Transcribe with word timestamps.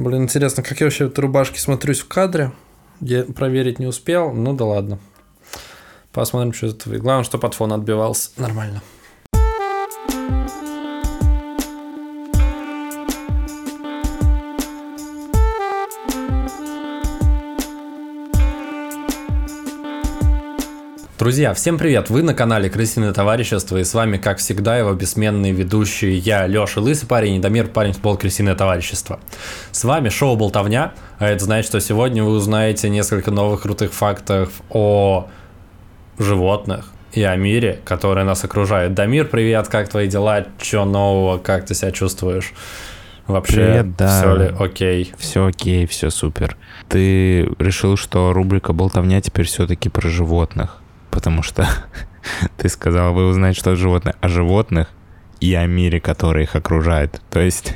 Блин, 0.00 0.22
интересно, 0.22 0.62
как 0.62 0.80
я 0.80 0.86
вообще 0.86 1.04
в 1.04 1.10
этой 1.10 1.20
рубашке 1.20 1.60
смотрюсь 1.60 2.00
в 2.00 2.08
кадре? 2.08 2.52
Я 3.02 3.24
проверить 3.24 3.78
не 3.78 3.86
успел, 3.86 4.32
ну 4.32 4.54
да 4.54 4.64
ладно. 4.64 4.98
Посмотрим, 6.10 6.54
что 6.54 6.68
это. 6.68 6.88
Главное, 6.98 7.22
что 7.22 7.36
под 7.36 7.52
фон 7.52 7.70
отбивался. 7.74 8.30
Нормально. 8.38 8.80
Друзья, 21.20 21.52
всем 21.52 21.76
привет! 21.76 22.08
Вы 22.08 22.22
на 22.22 22.32
канале 22.32 22.70
Крысиное 22.70 23.12
товарищество 23.12 23.76
и 23.76 23.84
с 23.84 23.92
вами, 23.92 24.16
как 24.16 24.38
всегда, 24.38 24.78
его 24.78 24.94
бессменные 24.94 25.52
ведущие 25.52 26.16
я, 26.16 26.46
Леша 26.46 26.80
Лысый 26.80 27.06
парень 27.06 27.34
и 27.34 27.38
Дамир 27.38 27.66
парень 27.66 27.92
футбол 27.92 28.16
Крысиное 28.16 28.54
товарищество. 28.54 29.20
С 29.70 29.84
вами 29.84 30.08
шоу 30.08 30.34
Болтовня, 30.36 30.94
а 31.18 31.28
это 31.28 31.44
значит, 31.44 31.68
что 31.68 31.78
сегодня 31.78 32.24
вы 32.24 32.30
узнаете 32.30 32.88
несколько 32.88 33.30
новых 33.30 33.60
крутых 33.60 33.92
фактов 33.92 34.62
о 34.70 35.28
животных 36.18 36.86
и 37.12 37.22
о 37.22 37.36
мире, 37.36 37.80
который 37.84 38.24
нас 38.24 38.42
окружает. 38.42 38.94
Дамир, 38.94 39.26
привет, 39.26 39.68
как 39.68 39.90
твои 39.90 40.08
дела? 40.08 40.46
Что 40.58 40.86
нового? 40.86 41.36
Как 41.36 41.66
ты 41.66 41.74
себя 41.74 41.90
чувствуешь? 41.90 42.54
Вообще, 43.26 43.56
Привет, 43.56 43.96
да. 43.98 44.20
все 44.20 44.36
ли 44.36 44.54
окей? 44.58 45.12
Все 45.18 45.44
окей, 45.44 45.86
все 45.86 46.08
супер. 46.08 46.56
Ты 46.88 47.42
решил, 47.58 47.98
что 47.98 48.32
рубрика 48.32 48.72
«Болтовня» 48.72 49.20
теперь 49.20 49.44
все-таки 49.44 49.90
про 49.90 50.08
животных 50.08 50.79
потому 51.10 51.42
что 51.42 51.68
ты 52.56 52.68
сказал, 52.68 53.12
вы 53.12 53.26
узнаете, 53.26 53.58
что 53.60 53.76
животные 53.76 54.14
о 54.20 54.28
животных 54.28 54.88
и 55.40 55.54
о 55.54 55.66
мире, 55.66 56.00
который 56.00 56.44
их 56.44 56.56
окружает. 56.56 57.20
То 57.30 57.40
есть 57.40 57.74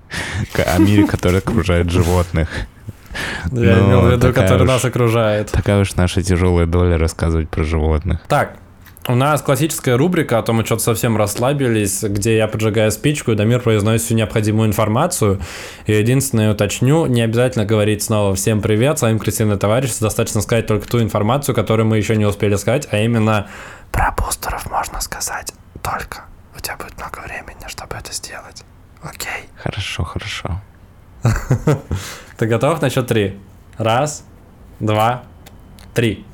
о 0.66 0.78
мире, 0.78 1.06
который 1.06 1.38
окружает 1.38 1.90
животных. 1.90 2.48
Я 3.50 3.78
имел 3.80 4.02
в 4.02 4.12
виду, 4.12 4.32
который 4.32 4.66
нас 4.66 4.84
окружает. 4.84 5.50
Такая 5.50 5.80
уж 5.80 5.94
наша 5.96 6.22
тяжелая 6.22 6.66
доля 6.66 6.98
рассказывать 6.98 7.48
про 7.48 7.64
животных. 7.64 8.20
Так, 8.28 8.58
у 9.08 9.14
нас 9.14 9.40
классическая 9.40 9.96
рубрика, 9.96 10.38
а 10.38 10.42
то 10.42 10.52
мы 10.52 10.64
что-то 10.64 10.82
совсем 10.82 11.16
расслабились, 11.16 12.02
где 12.02 12.36
я 12.36 12.48
поджигаю 12.48 12.90
спичку, 12.90 13.32
и 13.32 13.34
Дамир 13.34 13.60
произносит 13.60 14.06
всю 14.06 14.14
необходимую 14.14 14.68
информацию. 14.68 15.40
И 15.86 15.92
единственное 15.92 16.52
уточню, 16.52 17.06
не 17.06 17.22
обязательно 17.22 17.64
говорить 17.64 18.02
снова 18.02 18.34
«Всем 18.34 18.60
привет, 18.60 18.98
с 18.98 19.02
вами 19.02 19.18
Кристина 19.18 19.56
Товарищ», 19.56 19.96
достаточно 19.98 20.40
сказать 20.40 20.66
только 20.66 20.88
ту 20.88 21.00
информацию, 21.00 21.54
которую 21.54 21.86
мы 21.86 21.98
еще 21.98 22.16
не 22.16 22.24
успели 22.24 22.56
сказать, 22.56 22.88
а 22.90 22.98
именно 22.98 23.48
про 23.92 24.12
бустеров 24.12 24.68
можно 24.70 25.00
сказать 25.00 25.52
только. 25.82 26.24
У 26.56 26.60
тебя 26.60 26.76
будет 26.76 26.96
много 26.96 27.20
времени, 27.20 27.68
чтобы 27.68 27.96
это 27.96 28.12
сделать. 28.12 28.64
Окей? 29.02 29.48
Хорошо, 29.56 30.02
хорошо. 30.02 30.60
Ты 32.38 32.46
готов 32.46 32.82
на 32.82 32.90
счет 32.90 33.06
три? 33.06 33.38
Раз, 33.78 34.24
два, 34.80 35.22
три. 35.94 36.24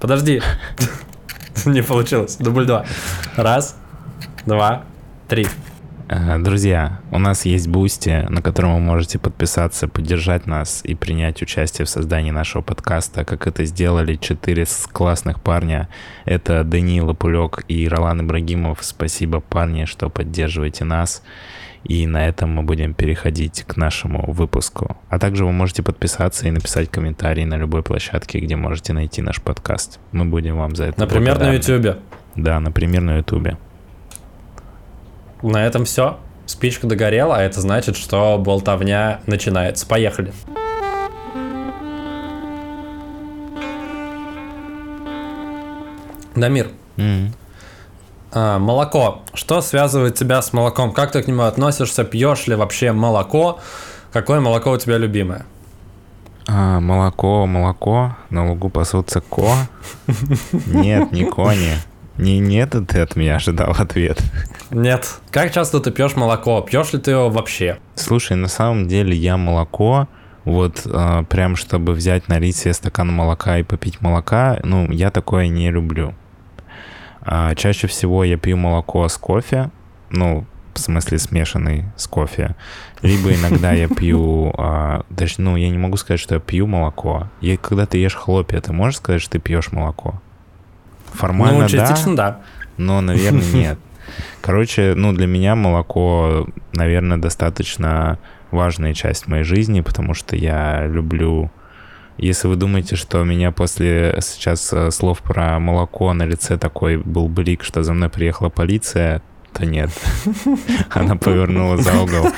Подожди. 0.00 0.40
Не 1.66 1.82
получилось. 1.82 2.36
Дубль 2.36 2.66
два. 2.66 2.84
Раз, 3.36 3.76
два, 4.46 4.84
три. 5.28 5.46
Э, 6.08 6.38
друзья, 6.38 7.00
у 7.10 7.18
нас 7.18 7.44
есть 7.44 7.68
Бусти, 7.68 8.26
на 8.30 8.40
котором 8.40 8.74
вы 8.74 8.80
можете 8.80 9.18
подписаться, 9.18 9.88
поддержать 9.88 10.46
нас 10.46 10.80
и 10.82 10.94
принять 10.94 11.42
участие 11.42 11.84
в 11.84 11.90
создании 11.90 12.30
нашего 12.30 12.62
подкаста, 12.62 13.24
как 13.24 13.46
это 13.46 13.64
сделали 13.66 14.16
четыре 14.16 14.64
классных 14.90 15.40
парня. 15.40 15.88
Это 16.24 16.64
Даниил 16.64 17.14
Пулек 17.14 17.64
и 17.68 17.86
Ролан 17.88 18.22
Ибрагимов. 18.22 18.78
Спасибо, 18.80 19.40
парни, 19.40 19.84
что 19.84 20.08
поддерживаете 20.08 20.84
нас. 20.84 21.22
И 21.84 22.06
на 22.06 22.26
этом 22.28 22.50
мы 22.50 22.62
будем 22.62 22.94
переходить 22.94 23.64
к 23.66 23.76
нашему 23.76 24.30
выпуску. 24.30 24.96
А 25.08 25.18
также 25.18 25.44
вы 25.44 25.52
можете 25.52 25.82
подписаться 25.82 26.48
и 26.48 26.50
написать 26.50 26.90
комментарий 26.90 27.44
на 27.44 27.56
любой 27.56 27.82
площадке, 27.82 28.40
где 28.40 28.56
можете 28.56 28.92
найти 28.92 29.22
наш 29.22 29.40
подкаст. 29.40 29.98
Мы 30.12 30.24
будем 30.24 30.56
вам 30.56 30.76
за 30.76 30.84
это 30.84 31.00
Например, 31.00 31.34
благодарны. 31.36 31.52
на 31.52 31.56
YouTube. 31.56 31.98
Да, 32.36 32.60
например, 32.60 33.00
на 33.02 33.16
YouTube. 33.18 33.56
На 35.42 35.66
этом 35.66 35.84
все. 35.84 36.18
Спичка 36.46 36.86
догорела, 36.86 37.36
а 37.36 37.42
это 37.42 37.60
значит, 37.60 37.96
что 37.96 38.38
болтовня 38.38 39.20
начинается. 39.26 39.86
Поехали. 39.86 40.32
Дамир, 46.34 46.68
mm-hmm. 46.96 47.32
А, 48.32 48.58
молоко. 48.58 49.22
Что 49.34 49.60
связывает 49.60 50.14
тебя 50.14 50.42
с 50.42 50.52
молоком? 50.52 50.92
Как 50.92 51.12
ты 51.12 51.22
к 51.22 51.28
нему 51.28 51.42
относишься? 51.42 52.04
Пьешь 52.04 52.46
ли 52.46 52.54
вообще 52.54 52.92
молоко? 52.92 53.58
Какое 54.12 54.40
молоко 54.40 54.72
у 54.72 54.76
тебя 54.76 54.98
любимое? 54.98 55.46
А, 56.46 56.80
молоко, 56.80 57.46
молоко. 57.46 58.16
На 58.30 58.48
лугу 58.48 58.68
пасутся 58.70 59.20
ко. 59.20 59.54
Нет, 60.66 61.12
не 61.12 61.24
кони. 61.24 61.74
Не 62.16 62.40
нет, 62.40 62.74
ты 62.88 63.00
от 63.00 63.14
меня 63.14 63.36
ожидал 63.36 63.74
ответ. 63.78 64.20
Нет. 64.70 65.20
Как 65.30 65.52
часто 65.52 65.78
ты 65.78 65.92
пьешь 65.92 66.16
молоко? 66.16 66.60
Пьешь 66.62 66.92
ли 66.92 66.98
ты 66.98 67.12
его 67.12 67.30
вообще? 67.30 67.78
Слушай, 67.94 68.36
на 68.36 68.48
самом 68.48 68.88
деле 68.88 69.14
я 69.14 69.36
молоко, 69.36 70.08
вот 70.44 70.82
э, 70.84 71.24
прям 71.28 71.54
чтобы 71.54 71.92
взять, 71.92 72.26
налить 72.28 72.56
себе 72.56 72.74
стакан 72.74 73.12
молока 73.12 73.58
и 73.58 73.62
попить 73.62 74.00
молока, 74.00 74.58
ну, 74.64 74.90
я 74.90 75.10
такое 75.10 75.46
не 75.46 75.70
люблю. 75.70 76.14
А, 77.30 77.54
чаще 77.54 77.86
всего 77.88 78.24
я 78.24 78.38
пью 78.38 78.56
молоко 78.56 79.06
с 79.06 79.18
кофе, 79.18 79.70
ну, 80.08 80.46
в 80.72 80.78
смысле 80.78 81.18
смешанный 81.18 81.84
с 81.94 82.06
кофе. 82.06 82.56
Либо 83.02 83.34
иногда 83.34 83.72
я 83.72 83.86
пью, 83.86 84.54
а, 84.56 85.04
даже, 85.10 85.34
ну, 85.36 85.56
я 85.56 85.68
не 85.68 85.76
могу 85.76 85.98
сказать, 85.98 86.20
что 86.20 86.36
я 86.36 86.40
пью 86.40 86.66
молоко. 86.66 87.28
И 87.42 87.58
когда 87.58 87.84
ты 87.84 87.98
ешь 87.98 88.14
хлопья, 88.14 88.62
ты 88.62 88.72
можешь 88.72 88.96
сказать, 88.96 89.20
что 89.20 89.32
ты 89.32 89.40
пьешь 89.40 89.72
молоко? 89.72 90.22
Формально 91.12 91.64
ну, 91.64 91.68
частично 91.68 92.16
да, 92.16 92.30
да. 92.30 92.40
но, 92.78 93.02
наверное, 93.02 93.52
нет. 93.52 93.78
Короче, 94.40 94.94
ну, 94.96 95.12
для 95.12 95.26
меня 95.26 95.54
молоко, 95.54 96.46
наверное, 96.72 97.18
достаточно 97.18 98.18
важная 98.50 98.94
часть 98.94 99.26
моей 99.26 99.44
жизни, 99.44 99.82
потому 99.82 100.14
что 100.14 100.34
я 100.34 100.86
люблю 100.86 101.50
если 102.18 102.48
вы 102.48 102.56
думаете, 102.56 102.96
что 102.96 103.20
у 103.20 103.24
меня 103.24 103.52
после 103.52 104.18
сейчас 104.22 104.72
э, 104.72 104.90
слов 104.90 105.20
про 105.20 105.58
молоко 105.58 106.12
на 106.12 106.24
лице 106.24 106.58
такой 106.58 106.96
был 106.96 107.28
блик, 107.28 107.62
что 107.62 107.82
за 107.82 107.92
мной 107.92 108.08
приехала 108.08 108.48
полиция, 108.48 109.22
то 109.52 109.64
нет. 109.64 109.90
Она 110.90 111.16
повернула 111.16 111.76
за 111.78 111.98
угол. 111.98 112.28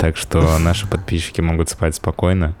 Так 0.00 0.16
что 0.16 0.58
наши 0.58 0.86
подписчики 0.86 1.40
могут 1.40 1.68
спать 1.68 1.94
спокойно. 1.94 2.54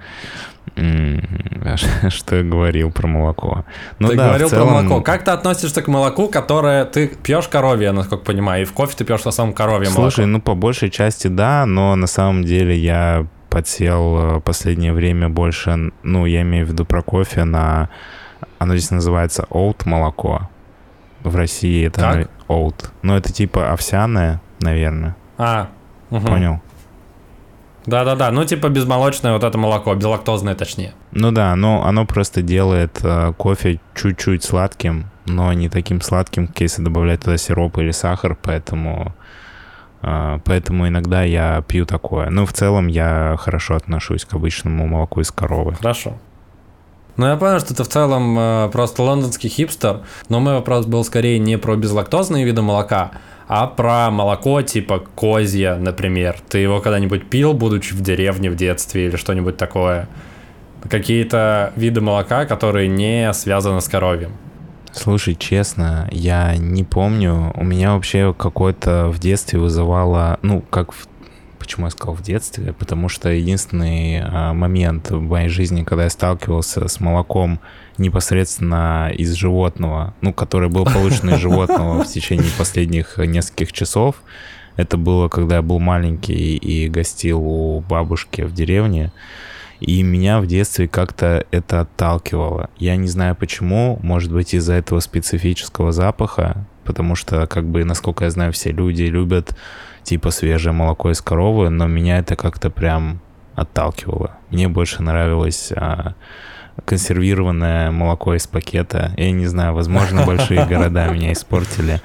Что 2.08 2.36
я 2.36 2.42
говорил 2.42 2.90
про 2.90 3.06
молоко? 3.06 3.64
Ну, 3.98 4.08
ты 4.08 4.16
да, 4.16 4.28
говорил 4.28 4.48
целом... 4.48 4.68
про 4.68 4.74
молоко. 4.74 5.00
Как 5.02 5.24
ты 5.24 5.30
относишься 5.30 5.82
к 5.82 5.88
молоку, 5.88 6.28
которое 6.28 6.84
ты 6.84 7.08
пьешь 7.08 7.48
коровье, 7.48 7.92
насколько 7.92 8.24
понимаю, 8.24 8.62
и 8.62 8.64
в 8.64 8.72
кофе 8.72 8.94
ты 8.96 9.04
пьешь 9.04 9.24
на 9.24 9.30
самом 9.30 9.52
коровье 9.52 9.90
молоко? 9.90 10.10
Слушай, 10.10 10.26
ну 10.26 10.40
по 10.40 10.54
большей 10.54 10.90
части 10.90 11.28
да, 11.28 11.66
но 11.66 11.96
на 11.96 12.06
самом 12.06 12.44
деле 12.44 12.76
я 12.76 13.26
подсел 13.50 14.36
э, 14.36 14.40
последнее 14.40 14.92
время 14.92 15.28
больше, 15.28 15.92
ну, 16.02 16.24
я 16.24 16.42
имею 16.42 16.66
в 16.66 16.70
виду 16.70 16.84
про 16.84 17.02
кофе, 17.02 17.44
на... 17.44 17.90
Оно 18.58 18.76
здесь 18.76 18.90
называется 18.90 19.46
oat 19.50 19.82
молоко. 19.84 20.48
В 21.22 21.36
России 21.36 21.86
это 21.86 22.00
как? 22.00 22.30
oat. 22.48 22.90
Ну, 23.02 23.14
это 23.14 23.32
типа 23.32 23.72
овсяное, 23.72 24.40
наверное. 24.60 25.16
А, 25.36 25.68
угу. 26.10 26.26
Понял. 26.26 26.60
Да-да-да, 27.86 28.30
ну 28.30 28.44
типа 28.44 28.68
безмолочное 28.68 29.32
вот 29.32 29.42
это 29.42 29.56
молоко, 29.56 29.94
безлактозное 29.94 30.54
точнее. 30.54 30.92
Ну 31.12 31.32
да, 31.32 31.56
но 31.56 31.84
оно 31.84 32.04
просто 32.04 32.42
делает 32.42 33.00
э, 33.02 33.32
кофе 33.36 33.80
чуть-чуть 33.94 34.44
сладким, 34.44 35.06
но 35.24 35.52
не 35.54 35.68
таким 35.68 36.00
сладким, 36.02 36.46
как 36.46 36.60
если 36.60 36.82
добавлять 36.82 37.20
туда 37.20 37.38
сироп 37.38 37.78
или 37.78 37.90
сахар, 37.90 38.36
поэтому 38.40 39.14
поэтому 40.00 40.88
иногда 40.88 41.22
я 41.22 41.62
пью 41.66 41.86
такое. 41.86 42.30
Но 42.30 42.46
в 42.46 42.52
целом 42.52 42.86
я 42.86 43.36
хорошо 43.38 43.76
отношусь 43.76 44.24
к 44.24 44.34
обычному 44.34 44.86
молоку 44.86 45.20
из 45.20 45.30
коровы. 45.30 45.74
Хорошо. 45.74 46.18
Ну, 47.16 47.26
я 47.26 47.36
понял, 47.36 47.60
что 47.60 47.74
ты 47.74 47.82
в 47.84 47.88
целом 47.88 48.38
э, 48.38 48.70
просто 48.72 49.02
лондонский 49.02 49.50
хипстер, 49.50 50.00
но 50.30 50.40
мой 50.40 50.54
вопрос 50.54 50.86
был 50.86 51.04
скорее 51.04 51.38
не 51.38 51.58
про 51.58 51.76
безлактозные 51.76 52.46
виды 52.46 52.62
молока, 52.62 53.10
а 53.46 53.66
про 53.66 54.10
молоко 54.10 54.62
типа 54.62 55.00
козье, 55.00 55.74
например. 55.74 56.36
Ты 56.48 56.58
его 56.58 56.80
когда-нибудь 56.80 57.28
пил, 57.28 57.52
будучи 57.52 57.92
в 57.92 58.00
деревне 58.00 58.48
в 58.48 58.56
детстве 58.56 59.06
или 59.06 59.16
что-нибудь 59.16 59.58
такое? 59.58 60.08
Какие-то 60.88 61.74
виды 61.76 62.00
молока, 62.00 62.46
которые 62.46 62.88
не 62.88 63.32
связаны 63.34 63.82
с 63.82 63.88
коровьем. 63.88 64.32
Слушай, 64.92 65.34
честно, 65.34 66.08
я 66.10 66.56
не 66.56 66.84
помню. 66.84 67.52
У 67.54 67.64
меня 67.64 67.94
вообще 67.94 68.34
какое-то 68.36 69.08
в 69.08 69.18
детстве 69.18 69.58
вызывало, 69.58 70.38
ну, 70.42 70.62
как 70.70 70.92
в 70.92 71.06
Почему 71.60 71.86
я 71.86 71.90
сказал 71.90 72.14
в 72.14 72.22
детстве? 72.22 72.72
Потому 72.72 73.08
что 73.08 73.28
единственный 73.28 74.22
а, 74.24 74.54
момент 74.54 75.10
в 75.10 75.20
моей 75.20 75.48
жизни, 75.48 75.84
когда 75.84 76.04
я 76.04 76.10
сталкивался 76.10 76.88
с 76.88 76.98
молоком 76.98 77.60
непосредственно 77.96 79.12
из 79.16 79.34
животного, 79.34 80.14
ну, 80.20 80.32
который 80.32 80.70
был 80.70 80.84
получен 80.84 81.30
из 81.30 81.38
животного 81.38 82.02
в 82.02 82.08
течение 82.08 82.50
последних 82.58 83.18
нескольких 83.18 83.72
часов, 83.72 84.16
Это 84.76 84.96
было, 84.96 85.28
когда 85.28 85.56
я 85.56 85.62
был 85.62 85.78
маленький 85.78 86.56
и 86.56 86.88
гостил 86.88 87.40
у 87.40 87.80
бабушки 87.80 88.40
в 88.40 88.52
деревне. 88.54 89.12
И 89.80 90.02
меня 90.02 90.40
в 90.40 90.46
детстве 90.46 90.88
как-то 90.88 91.46
это 91.50 91.80
отталкивало. 91.80 92.70
Я 92.76 92.96
не 92.96 93.08
знаю 93.08 93.34
почему, 93.34 93.98
может 94.02 94.30
быть 94.30 94.54
из-за 94.54 94.74
этого 94.74 95.00
специфического 95.00 95.90
запаха, 95.90 96.66
потому 96.84 97.14
что, 97.14 97.46
как 97.46 97.64
бы, 97.64 97.84
насколько 97.84 98.24
я 98.24 98.30
знаю, 98.30 98.52
все 98.52 98.72
люди 98.72 99.04
любят 99.04 99.56
типа 100.02 100.30
свежее 100.30 100.72
молоко 100.72 101.10
из 101.10 101.20
коровы, 101.22 101.70
но 101.70 101.86
меня 101.86 102.18
это 102.18 102.36
как-то 102.36 102.70
прям 102.70 103.20
отталкивало. 103.54 104.36
Мне 104.50 104.68
больше 104.68 105.02
нравилось 105.02 105.72
а, 105.74 106.14
консервированное 106.84 107.90
молоко 107.90 108.34
из 108.34 108.46
пакета. 108.46 109.12
Я 109.16 109.30
не 109.30 109.46
знаю, 109.46 109.74
возможно, 109.74 110.24
большие 110.26 110.66
города 110.66 111.08
меня 111.08 111.32
испортили. 111.32 112.00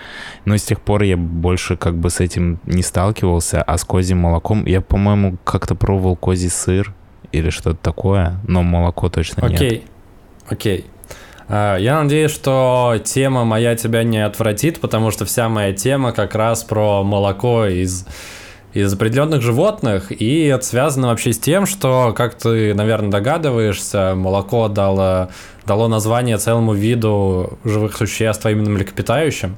Но 0.45 0.55
с 0.55 0.63
тех 0.63 0.81
пор 0.81 1.03
я 1.03 1.17
больше 1.17 1.77
как 1.77 1.95
бы 1.95 2.09
с 2.09 2.19
этим 2.19 2.59
не 2.65 2.83
сталкивался, 2.83 3.61
а 3.61 3.77
с 3.77 3.83
козьим 3.83 4.19
молоком... 4.19 4.65
Я, 4.65 4.81
по-моему, 4.81 5.37
как-то 5.43 5.75
пробовал 5.75 6.15
козий 6.15 6.49
сыр 6.49 6.93
или 7.37 7.49
что-то 7.49 7.77
такое, 7.81 8.39
но 8.47 8.63
молоко 8.63 9.09
точно 9.09 9.47
нет. 9.47 9.61
Окей, 9.61 9.85
окей. 10.47 10.85
А, 11.47 11.77
я 11.77 12.01
надеюсь, 12.01 12.31
что 12.31 12.95
тема 13.03 13.45
моя 13.45 13.75
тебя 13.75 14.03
не 14.03 14.23
отвратит, 14.23 14.79
потому 14.79 15.11
что 15.11 15.25
вся 15.25 15.49
моя 15.49 15.73
тема 15.73 16.11
как 16.11 16.35
раз 16.35 16.63
про 16.63 17.03
молоко 17.03 17.65
из 17.65 18.05
из 18.75 18.93
определенных 18.93 19.41
животных, 19.41 20.11
и 20.11 20.47
это 20.47 20.65
связано 20.65 21.07
вообще 21.07 21.31
с 21.31 21.39
тем, 21.39 21.65
что, 21.65 22.13
как 22.13 22.35
ты, 22.35 22.73
наверное, 22.73 23.09
догадываешься, 23.09 24.15
молоко 24.15 24.67
дало, 24.67 25.29
дало 25.65 25.87
название 25.87 26.37
целому 26.37 26.73
виду 26.73 27.57
живых 27.63 27.95
существ, 27.95 28.45
а 28.45 28.51
именно 28.51 28.69
млекопитающим. 28.69 29.55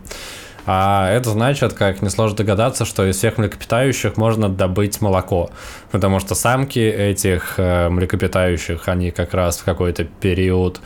А 0.68 1.10
это 1.10 1.30
значит, 1.30 1.74
как 1.74 2.02
несложно 2.02 2.38
догадаться, 2.38 2.84
что 2.84 3.10
из 3.10 3.16
всех 3.18 3.38
млекопитающих 3.38 4.18
можно 4.18 4.50
добыть 4.50 5.02
молоко. 5.02 5.50
Потому 5.92 6.20
что 6.20 6.36
самки 6.36 6.80
этих 6.80 7.54
э, 7.58 7.88
млекопитающих, 7.88 8.90
они 8.90 9.12
как 9.12 9.34
раз 9.34 9.58
в 9.60 9.64
какой-то 9.64 10.04
период 10.04 10.82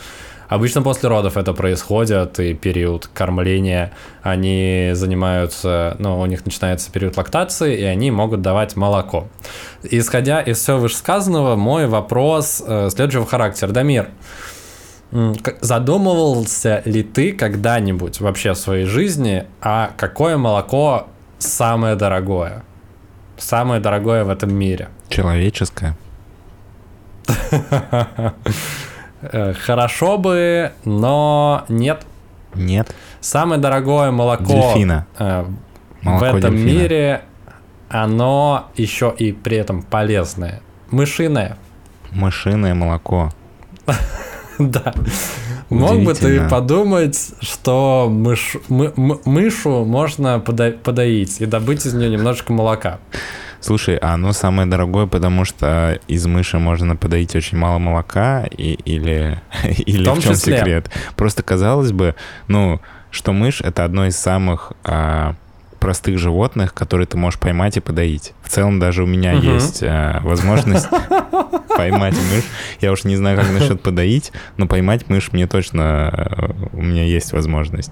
Обычно 0.51 0.81
после 0.81 1.07
родов 1.07 1.37
это 1.37 1.53
происходит, 1.53 2.37
и 2.41 2.53
период 2.53 3.07
кормления 3.13 3.93
они 4.21 4.89
занимаются, 4.91 5.95
ну, 5.97 6.19
у 6.19 6.25
них 6.25 6.43
начинается 6.43 6.91
период 6.91 7.15
лактации, 7.15 7.77
и 7.77 7.83
они 7.85 8.11
могут 8.11 8.41
давать 8.41 8.75
молоко. 8.75 9.29
Исходя 9.81 10.41
из 10.41 10.59
всего 10.59 10.79
вышесказанного, 10.79 11.55
мой 11.55 11.87
вопрос 11.87 12.61
э, 12.67 12.89
следующего 12.89 13.25
характера. 13.25 13.69
Дамир, 13.69 14.09
задумывался 15.59 16.81
ли 16.85 17.03
ты 17.03 17.33
когда-нибудь 17.33 18.21
вообще 18.21 18.53
в 18.53 18.57
своей 18.57 18.85
жизни, 18.85 19.45
а 19.61 19.91
какое 19.97 20.37
молоко 20.37 21.07
самое 21.37 21.95
дорогое? 21.95 22.63
Самое 23.37 23.81
дорогое 23.81 24.23
в 24.23 24.29
этом 24.29 24.53
мире? 24.53 24.89
Человеческое. 25.09 25.97
Э, 29.23 29.53
хорошо 29.53 30.17
бы, 30.17 30.71
но 30.83 31.63
нет. 31.69 32.07
Нет. 32.55 32.91
Самое 33.19 33.61
дорогое 33.61 34.09
молоко 34.09 34.73
Дельфина. 34.73 35.05
Э, 35.19 35.45
в 36.01 36.23
этом 36.23 36.55
дельфина. 36.55 36.79
мире, 36.79 37.21
оно 37.87 38.71
еще 38.75 39.13
и 39.15 39.31
при 39.31 39.57
этом 39.57 39.83
полезное. 39.83 40.61
Мышиное. 40.89 41.57
Мышиное 42.09 42.73
молоко. 42.73 43.31
Да. 44.71 44.93
Мог 45.69 46.03
бы 46.03 46.13
ты 46.13 46.47
подумать, 46.49 47.31
что 47.39 48.09
мыш, 48.09 48.57
мы, 48.67 48.91
мышу 49.23 49.85
можно 49.85 50.39
подоить 50.39 51.39
и 51.39 51.45
добыть 51.45 51.85
из 51.85 51.93
нее 51.93 52.09
немножечко 52.09 52.51
молока. 52.51 52.99
Слушай, 53.61 53.95
а 53.97 54.15
оно 54.15 54.33
самое 54.33 54.67
дорогое, 54.67 55.05
потому 55.05 55.45
что 55.45 55.99
из 56.07 56.25
мыши 56.25 56.57
можно 56.57 56.95
подоить 56.95 57.35
очень 57.35 57.57
мало 57.57 57.77
молока, 57.77 58.43
и, 58.45 58.73
или, 58.73 59.39
или 59.85 60.09
в, 60.09 60.15
в 60.15 60.21
чем 60.21 60.33
числе. 60.33 60.57
секрет? 60.57 60.89
Просто 61.15 61.43
казалось 61.43 61.91
бы, 61.91 62.15
ну, 62.47 62.81
что 63.11 63.33
мышь 63.33 63.61
это 63.61 63.85
одно 63.85 64.07
из 64.07 64.17
самых 64.17 64.73
а, 64.83 65.35
простых 65.81 66.19
животных, 66.19 66.73
которые 66.73 67.07
ты 67.07 67.17
можешь 67.17 67.39
поймать 67.39 67.75
и 67.75 67.81
подоить. 67.81 68.33
В 68.43 68.49
целом 68.49 68.79
даже 68.79 69.03
у 69.03 69.07
меня 69.07 69.35
угу. 69.35 69.41
есть 69.41 69.83
а, 69.83 70.21
возможность 70.21 70.87
поймать 71.75 72.13
мышь. 72.13 72.45
Я 72.79 72.91
уж 72.93 73.03
не 73.03 73.17
знаю, 73.17 73.37
как 73.37 73.51
насчет 73.51 73.81
подоить, 73.81 74.31
но 74.55 74.67
поймать 74.67 75.09
мышь 75.09 75.33
мне 75.33 75.47
точно 75.47 75.83
а, 75.83 76.55
у 76.71 76.81
меня 76.81 77.03
есть 77.03 77.33
возможность. 77.33 77.91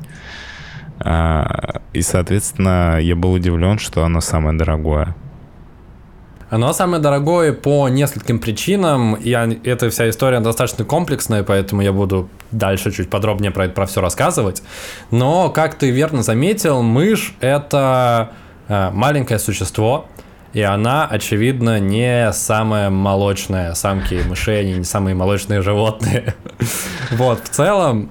А, 1.00 1.82
и, 1.92 2.02
соответственно, 2.02 3.00
я 3.02 3.16
был 3.16 3.34
удивлен, 3.34 3.80
что 3.80 4.04
оно 4.06 4.22
самое 4.22 4.58
дорогое. 4.58 5.16
Оно 6.50 6.74
самое 6.74 7.02
дорогое 7.02 7.54
по 7.54 7.90
нескольким 7.90 8.40
причинам, 8.40 9.14
и 9.14 9.30
эта 9.30 9.90
вся 9.92 10.10
история 10.10 10.40
достаточно 10.40 10.84
комплексная, 10.84 11.44
поэтому 11.44 11.82
я 11.84 11.94
буду 11.94 12.28
дальше 12.52 12.92
чуть 12.92 13.10
подробнее 13.10 13.52
про 13.52 13.70
про 13.70 13.86
все 13.86 14.02
рассказывать. 14.02 14.64
Но, 15.12 15.50
как 15.50 15.76
ты 15.76 15.92
верно 15.92 16.24
заметил, 16.24 16.82
мышь— 16.82 17.36
это 17.40 18.32
э, 18.68 18.90
маленькое 18.92 19.38
существо, 19.38 20.08
и 20.54 20.62
она, 20.62 21.06
очевидно, 21.06 21.80
не 21.80 22.34
самая 22.34 22.90
молочная. 22.90 23.76
Самки 23.76 24.16
мышей, 24.28 24.62
они 24.62 24.74
не 24.74 24.84
самые 24.84 25.16
молочные 25.16 25.62
животные. 25.62 26.36
Вот, 27.12 27.44
в 27.44 27.50
целом, 27.50 28.10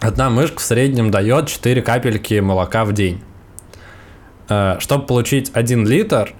одна 0.00 0.30
мышка 0.30 0.58
в 0.58 0.62
среднем 0.62 1.10
дает 1.10 1.48
4 1.48 1.82
капельки 1.82 2.40
молока 2.40 2.84
в 2.84 2.92
день. 2.92 3.22
Э, 4.48 4.76
чтобы 4.80 5.06
получить 5.06 5.50
1 5.54 5.86
литр, 5.86 6.34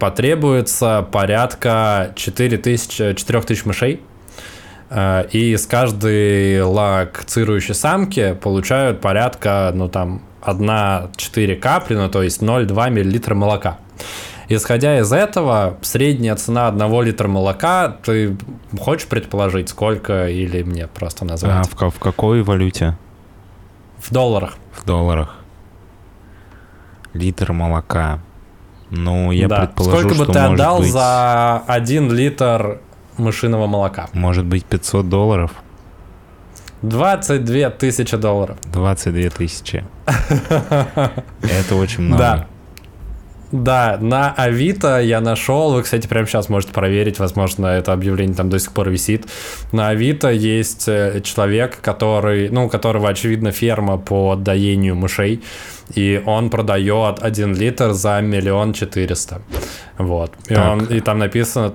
потребуется 0.00 1.06
порядка 1.12 2.12
4000, 2.16 3.14
4000 3.14 3.66
мышей. 3.66 4.00
Э, 4.88 5.26
и 5.30 5.56
с 5.56 5.66
каждой 5.66 6.62
лакцирующей 6.62 7.74
самки 7.74 8.34
получают 8.34 9.00
порядка, 9.00 9.70
ну 9.74 9.88
там, 9.88 10.22
1-4 10.42 11.56
капли, 11.56 11.94
ну 11.94 12.08
то 12.08 12.22
есть 12.22 12.42
0,2 12.42 12.90
мл 12.90 13.34
молока. 13.36 13.78
Исходя 14.48 14.98
из 14.98 15.12
этого, 15.12 15.76
средняя 15.82 16.34
цена 16.34 16.66
одного 16.66 17.02
литра 17.02 17.28
молока, 17.28 17.98
ты 18.02 18.36
хочешь 18.80 19.06
предположить, 19.06 19.68
сколько 19.68 20.28
или 20.28 20.64
мне 20.64 20.88
просто 20.88 21.24
назвать? 21.24 21.68
А 21.78 21.88
в, 21.88 21.94
в 21.94 21.98
какой 22.00 22.42
валюте? 22.42 22.96
В 23.98 24.12
долларах. 24.12 24.56
В 24.72 24.84
долларах. 24.84 25.36
Литр 27.12 27.52
молока. 27.52 28.18
Ну, 28.90 29.30
я 29.30 29.48
да. 29.48 29.66
предположу, 29.66 29.98
Сколько 29.98 30.14
бы 30.18 30.24
что 30.24 30.32
ты 30.32 30.38
отдал 30.40 30.78
быть... 30.80 30.92
за 30.92 31.58
один 31.66 32.10
литр 32.12 32.80
мышиного 33.16 33.66
молока? 33.66 34.08
Может 34.12 34.44
быть, 34.44 34.64
500 34.64 35.08
долларов? 35.08 35.52
22 36.82 37.70
тысячи 37.70 38.16
долларов. 38.16 38.56
22 38.72 39.30
тысячи. 39.30 39.84
Это 40.06 41.74
очень 41.76 42.04
много. 42.04 42.22
Да. 42.22 42.46
Да, 43.52 43.98
на 44.00 44.32
Авито 44.32 45.00
я 45.00 45.20
нашел, 45.20 45.72
вы, 45.72 45.82
кстати, 45.82 46.06
прямо 46.06 46.26
сейчас 46.26 46.48
можете 46.48 46.72
проверить, 46.72 47.18
возможно, 47.18 47.66
это 47.66 47.92
объявление 47.92 48.36
там 48.36 48.48
до 48.48 48.58
сих 48.58 48.72
пор 48.72 48.90
висит. 48.90 49.26
На 49.72 49.88
Авито 49.88 50.30
есть 50.30 50.88
э, 50.88 51.20
человек, 51.24 51.80
который, 51.80 52.48
ну, 52.48 52.66
у 52.66 52.68
которого, 52.68 53.08
очевидно, 53.08 53.50
ферма 53.50 53.98
по 53.98 54.36
доению 54.36 54.94
мышей, 54.94 55.42
и 55.94 56.22
он 56.24 56.50
продает 56.50 57.18
один 57.22 57.54
литр 57.56 57.92
за 57.92 58.20
миллион 58.20 58.72
четыреста. 58.72 59.42
Вот. 59.98 60.32
И, 60.48 60.54
он, 60.54 60.84
и 60.84 61.00
там 61.00 61.18
написано 61.18 61.74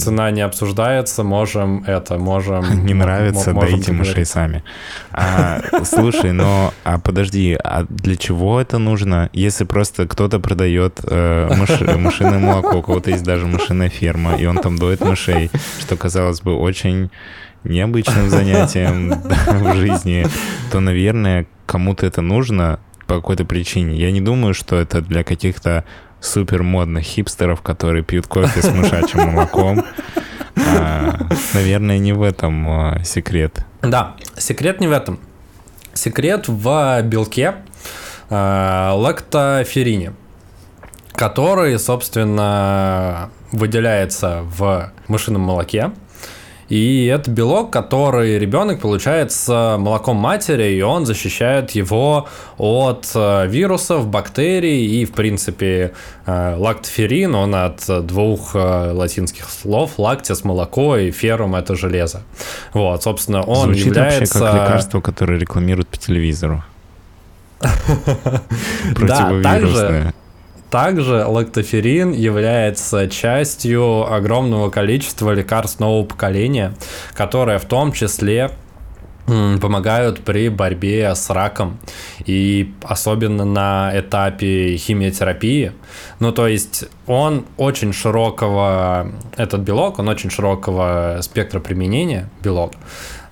цена 0.00 0.30
не 0.30 0.40
обсуждается, 0.40 1.22
можем 1.22 1.84
это, 1.86 2.18
можем... 2.18 2.84
Не 2.86 2.94
нравится, 2.94 3.52
можем 3.52 3.78
дайте 3.78 3.92
мышей 3.92 4.24
сами. 4.24 4.64
А, 5.12 5.60
слушай, 5.84 6.32
но, 6.32 6.72
а 6.84 6.98
подожди, 6.98 7.56
а 7.62 7.84
для 7.88 8.16
чего 8.16 8.60
это 8.60 8.78
нужно? 8.78 9.30
Если 9.32 9.64
просто 9.64 10.06
кто-то 10.06 10.40
продает 10.40 11.00
э, 11.02 11.48
мыш, 11.54 11.80
мышиное 11.80 12.38
молоко, 12.38 12.78
у 12.78 12.82
кого-то 12.82 13.10
есть 13.10 13.24
даже 13.24 13.46
мышиная 13.46 13.88
ферма, 13.88 14.36
и 14.36 14.46
он 14.46 14.58
там 14.58 14.78
доит 14.78 15.00
мышей, 15.00 15.50
что 15.80 15.96
казалось 15.96 16.40
бы 16.40 16.54
очень 16.54 17.10
необычным 17.64 18.30
занятием 18.30 19.10
в 19.46 19.74
жизни, 19.76 20.26
то, 20.72 20.80
наверное, 20.80 21.46
кому-то 21.66 22.06
это 22.06 22.22
нужно 22.22 22.80
по 23.06 23.16
какой-то 23.16 23.44
причине. 23.44 23.96
Я 23.96 24.12
не 24.12 24.20
думаю, 24.20 24.54
что 24.54 24.76
это 24.76 25.00
для 25.00 25.24
каких-то 25.24 25.84
супер 26.20 26.62
модных 26.62 27.04
хипстеров, 27.04 27.62
которые 27.62 28.04
пьют 28.04 28.26
кофе 28.26 28.62
с 28.62 28.70
мышачьим 28.70 29.32
молоком. 29.32 29.84
А, 30.56 31.16
наверное, 31.54 31.98
не 31.98 32.12
в 32.12 32.22
этом 32.22 32.68
а, 32.68 33.04
секрет. 33.04 33.64
Да, 33.82 34.16
секрет 34.36 34.80
не 34.80 34.88
в 34.88 34.92
этом. 34.92 35.18
Секрет 35.94 36.48
в 36.48 37.02
белке 37.02 37.54
а, 38.28 38.94
лактоферине, 38.94 40.12
который, 41.12 41.78
собственно, 41.78 43.30
выделяется 43.52 44.42
в 44.42 44.92
мышином 45.08 45.42
молоке. 45.42 45.90
И 46.70 47.06
это 47.06 47.32
белок, 47.32 47.72
который 47.72 48.38
ребенок 48.38 48.80
получает 48.80 49.32
с 49.32 49.76
молоком 49.76 50.16
матери, 50.16 50.72
и 50.72 50.80
он 50.82 51.04
защищает 51.04 51.72
его 51.72 52.28
от 52.58 53.10
э, 53.12 53.48
вирусов, 53.48 54.06
бактерий 54.06 54.86
и, 54.86 55.04
в 55.04 55.10
принципе, 55.10 55.92
э, 56.26 56.54
лактоферин, 56.56 57.34
он 57.34 57.56
от 57.56 58.06
двух 58.06 58.54
э, 58.54 58.92
латинских 58.92 59.50
слов, 59.50 59.98
лактис– 59.98 60.44
молоко, 60.44 60.96
и 60.96 61.10
ферум– 61.10 61.54
это 61.56 61.74
железо. 61.74 62.22
Вот, 62.72 63.02
собственно, 63.02 63.42
он 63.42 63.64
Звучит 63.66 63.86
является... 63.86 64.38
вообще 64.38 64.56
как 64.56 64.68
лекарство, 64.68 65.00
которое 65.00 65.40
рекламируют 65.40 65.88
по 65.88 65.96
телевизору. 65.96 66.62
Да, 69.00 70.12
также, 70.70 71.24
лактоферин 71.24 72.12
является 72.12 73.08
частью 73.08 74.12
огромного 74.12 74.70
количества 74.70 75.32
лекарств 75.32 75.80
нового 75.80 76.04
поколения, 76.04 76.74
которые 77.14 77.58
в 77.58 77.64
том 77.64 77.92
числе 77.92 78.50
помогают 79.26 80.20
при 80.24 80.48
борьбе 80.48 81.14
с 81.14 81.30
раком 81.30 81.78
и 82.24 82.72
особенно 82.82 83.44
на 83.44 83.90
этапе 83.94 84.76
химиотерапии. 84.76 85.72
Ну, 86.18 86.32
то 86.32 86.48
есть 86.48 86.86
он 87.06 87.44
очень 87.56 87.92
широкого, 87.92 89.12
этот 89.36 89.60
белок, 89.60 89.98
он 89.98 90.08
очень 90.08 90.30
широкого 90.30 91.18
спектра 91.22 91.60
применения, 91.60 92.28
белок, 92.42 92.72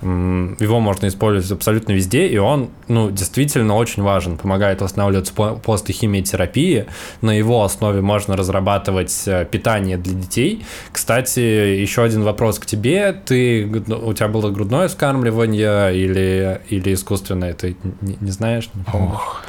его 0.01 0.79
можно 0.79 1.09
использовать 1.09 1.51
абсолютно 1.51 1.93
везде, 1.93 2.29
и 2.29 2.39
он, 2.39 2.71
ну, 2.87 3.11
действительно 3.11 3.75
очень 3.75 4.03
важен, 4.03 4.37
помогает 4.37 4.81
восстанавливаться 4.81 5.35
после 5.35 5.93
химиотерапии. 5.93 6.87
На 7.21 7.33
его 7.33 7.65
основе 7.65 8.01
можно 8.01 8.37
разрабатывать 8.37 9.25
э, 9.27 9.45
питание 9.45 9.97
для 9.97 10.15
детей. 10.15 10.65
Кстати, 10.93 11.41
еще 11.41 12.05
один 12.05 12.23
вопрос 12.23 12.61
к 12.61 12.67
тебе. 12.67 13.13
Ты, 13.13 13.67
у 13.67 14.13
тебя 14.13 14.29
было 14.29 14.51
грудное 14.51 14.87
вскармливание 14.87 15.97
или, 15.97 16.61
или 16.69 16.95
искусственное? 16.95 17.55
Ты 17.55 17.77
не, 18.01 18.17
не 18.21 18.31
знаешь? 18.31 18.71
Ох, 18.93 19.43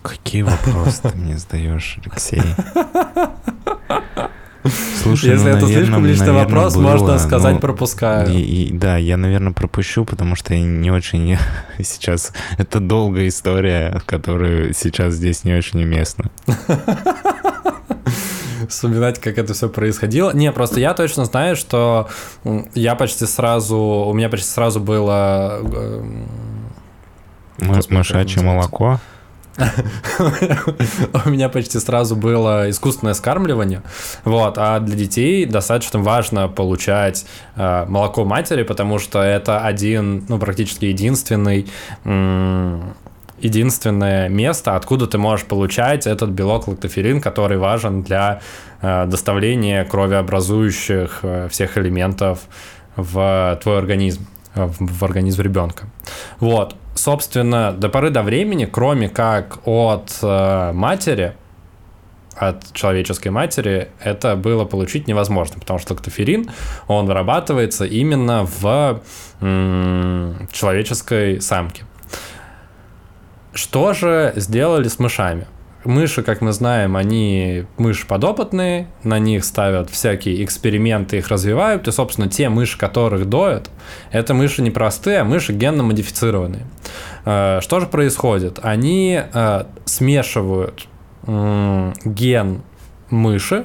какие 0.00 0.42
вопросы 0.42 1.02
ты 1.02 1.16
мне 1.16 1.36
задаешь, 1.36 1.98
Алексей? 2.02 2.40
Слушай, 5.02 5.30
Если 5.32 5.44
ну, 5.44 5.56
это 5.56 5.60
наверное, 5.62 5.84
слишком 5.84 6.06
личный 6.06 6.26
наверное, 6.26 6.44
вопрос, 6.44 6.74
было, 6.74 6.82
можно 6.82 7.18
сказать 7.18 7.54
ну, 7.54 7.60
пропускаю. 7.60 8.30
И, 8.32 8.40
и, 8.40 8.72
да, 8.72 8.96
я, 8.96 9.16
наверное, 9.16 9.52
пропущу, 9.52 10.04
потому 10.04 10.36
что 10.36 10.54
я 10.54 10.62
не 10.62 10.90
очень 10.90 11.36
сейчас... 11.82 12.32
Это 12.56 12.80
долгая 12.80 13.28
история, 13.28 14.00
которая 14.06 14.72
сейчас 14.72 15.14
здесь 15.14 15.44
не 15.44 15.54
очень 15.54 15.82
уместна. 15.82 16.30
вспоминать, 18.68 19.20
как 19.20 19.38
это 19.38 19.52
все 19.52 19.68
происходило. 19.68 20.32
Не, 20.32 20.50
просто 20.52 20.80
я 20.80 20.94
точно 20.94 21.26
знаю, 21.26 21.56
что 21.56 22.08
я 22.74 22.94
почти 22.94 23.26
сразу, 23.26 23.76
у 23.76 24.12
меня 24.14 24.28
почти 24.28 24.48
сразу 24.48 24.80
было... 24.80 25.60
Э, 25.62 26.04
Мышачье 27.58 28.42
молоко? 28.42 29.00
у 31.24 31.28
меня 31.28 31.48
почти 31.48 31.78
сразу 31.78 32.16
было 32.16 32.70
искусственное 32.70 33.14
скармливание, 33.14 33.82
вот, 34.24 34.58
а 34.58 34.80
для 34.80 34.96
детей 34.96 35.46
достаточно 35.46 36.00
важно 36.00 36.48
получать 36.48 37.24
э, 37.56 37.84
молоко 37.88 38.24
матери, 38.24 38.64
потому 38.64 38.98
что 38.98 39.22
это 39.22 39.60
один, 39.60 40.24
ну, 40.28 40.38
практически 40.38 40.86
единственный 40.86 41.66
единственное 43.40 44.28
место, 44.28 44.74
откуда 44.74 45.06
ты 45.06 45.18
можешь 45.18 45.44
получать 45.46 46.06
этот 46.06 46.30
белок 46.30 46.66
лактоферин, 46.66 47.20
который 47.20 47.58
важен 47.58 48.02
для 48.02 48.40
э, 48.80 49.06
доставления 49.06 49.84
кровеобразующих 49.84 51.20
э, 51.22 51.48
всех 51.50 51.76
элементов 51.76 52.40
в 52.96 53.58
твой 53.62 53.78
организм, 53.78 54.26
в, 54.54 54.74
в 54.80 55.04
организм 55.04 55.42
ребенка. 55.42 55.86
Вот 56.40 56.76
собственно, 56.94 57.72
до 57.72 57.88
поры 57.88 58.10
до 58.10 58.22
времени, 58.22 58.64
кроме 58.64 59.08
как 59.08 59.58
от 59.66 60.18
э, 60.22 60.72
матери, 60.72 61.36
от 62.36 62.72
человеческой 62.72 63.28
матери, 63.28 63.90
это 64.00 64.36
было 64.36 64.64
получить 64.64 65.06
невозможно, 65.06 65.60
потому 65.60 65.78
что 65.78 65.94
лактоферин, 65.94 66.50
он 66.88 67.06
вырабатывается 67.06 67.84
именно 67.84 68.44
в 68.60 69.02
м- 69.40 70.48
человеческой 70.50 71.40
самке. 71.40 71.84
Что 73.52 73.92
же 73.92 74.32
сделали 74.36 74.88
с 74.88 74.98
мышами? 74.98 75.46
Мыши, 75.84 76.22
как 76.22 76.40
мы 76.40 76.52
знаем, 76.52 76.96
они 76.96 77.66
мыши 77.76 78.06
подопытные, 78.06 78.88
на 79.02 79.18
них 79.18 79.44
ставят 79.44 79.90
всякие 79.90 80.42
эксперименты, 80.42 81.18
их 81.18 81.28
развивают, 81.28 81.86
и, 81.86 81.92
собственно, 81.92 82.28
те 82.28 82.48
мыши, 82.48 82.78
которых 82.78 83.28
доят, 83.28 83.70
это 84.10 84.32
мыши 84.32 84.62
не 84.62 84.70
простые, 84.70 85.20
а 85.20 85.24
мыши 85.24 85.52
генно 85.52 85.82
модифицированные. 85.82 86.62
Э, 87.26 87.60
что 87.60 87.80
же 87.80 87.86
происходит? 87.86 88.60
Они 88.62 89.20
э, 89.22 89.64
смешивают 89.84 90.88
ген 91.26 92.62
мыши 93.08 93.64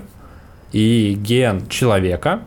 и 0.72 1.14
ген 1.14 1.68
человека, 1.68 2.42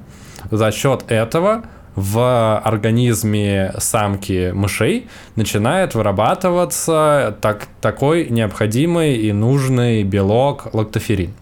за 0.50 0.72
счет 0.72 1.04
этого 1.08 1.64
в 1.94 2.58
организме 2.58 3.74
самки 3.78 4.50
мышей 4.52 5.08
начинает 5.36 5.94
вырабатываться 5.94 7.36
так, 7.40 7.68
такой 7.80 8.28
необходимый 8.30 9.16
и 9.16 9.32
нужный 9.32 10.02
белок 10.02 10.72
лактоферин. 10.72 11.34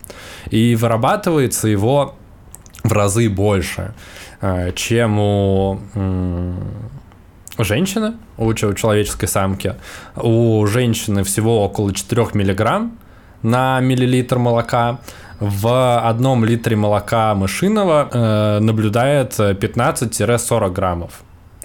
И 0.51 0.75
вырабатывается 0.75 1.69
его 1.69 2.17
в 2.83 2.93
разы 2.93 3.29
больше, 3.29 3.95
э, 4.41 4.73
чем 4.75 5.19
у 5.19 5.81
женщины, 7.59 8.15
у 8.39 8.53
человеческой 8.55 9.27
самки. 9.27 9.75
У 10.17 10.67
женщины 10.67 11.25
всего 11.25 11.63
около 11.65 11.93
4 11.93 12.29
миллиграмм 12.35 12.99
на 13.43 13.81
миллилитр 13.81 14.39
молока, 14.39 14.99
в 15.41 15.99
одном 16.09 16.45
литре 16.45 16.77
молока 16.77 17.35
мышиного 17.35 18.09
э, 18.13 18.59
наблюдает 18.61 19.33
15-40 19.39 20.71
граммов 20.71 21.23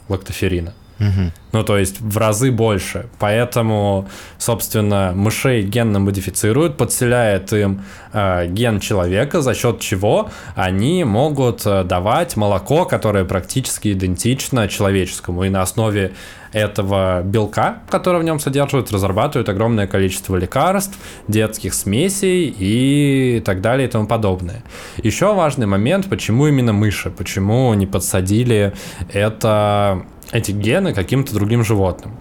лактоферина. 0.08 0.74
Ну, 1.00 1.64
то 1.64 1.78
есть 1.78 2.02
в 2.02 2.18
разы 2.18 2.52
больше. 2.52 3.08
Поэтому, 3.20 4.08
собственно, 4.38 5.14
мышей 5.16 5.64
генно 5.64 6.00
модифицируют, 6.00 6.78
подселяет 6.78 7.54
им 7.54 7.82
э, 8.12 8.48
ген 8.48 8.80
человека, 8.80 9.42
за 9.42 9.54
счет 9.54 9.80
чего 9.80 10.30
они 10.56 11.04
могут 11.04 11.66
э, 11.66 11.84
давать 11.84 12.36
молоко, 12.36 12.86
которое 12.86 13.24
практически 13.24 13.94
идентично 13.94 14.68
человеческому. 14.68 15.46
И 15.46 15.50
на 15.50 15.62
основе 15.62 16.12
этого 16.56 17.22
белка, 17.22 17.80
который 17.90 18.22
в 18.22 18.24
нем 18.24 18.40
содержит, 18.40 18.90
разрабатывают 18.90 19.50
огромное 19.50 19.88
количество 19.88 20.38
лекарств, 20.38 20.98
детских 21.28 21.74
смесей 21.74 22.54
и 22.58 23.42
так 23.46 23.60
далее 23.60 23.90
и 23.90 23.92
тому 23.92 24.08
подобное. 24.08 24.64
Еще 25.04 25.34
важный 25.34 25.68
момент, 25.68 26.08
почему 26.10 26.48
именно 26.48 26.72
мыши, 26.72 27.10
почему 27.10 27.74
не 27.74 27.86
подсадили 27.86 28.74
это 29.12 30.06
эти 30.36 30.52
гены 30.52 30.94
каким-то 30.94 31.34
другим 31.34 31.64
животным. 31.64 32.18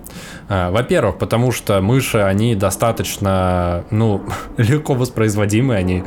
А, 0.49 0.71
во-первых, 0.71 1.19
потому 1.19 1.53
что 1.53 1.81
мыши, 1.81 2.19
они 2.19 2.55
достаточно, 2.55 3.85
ну, 3.91 4.23
легко 4.57 4.95
воспроизводимы, 4.95 5.75
они 5.75 6.05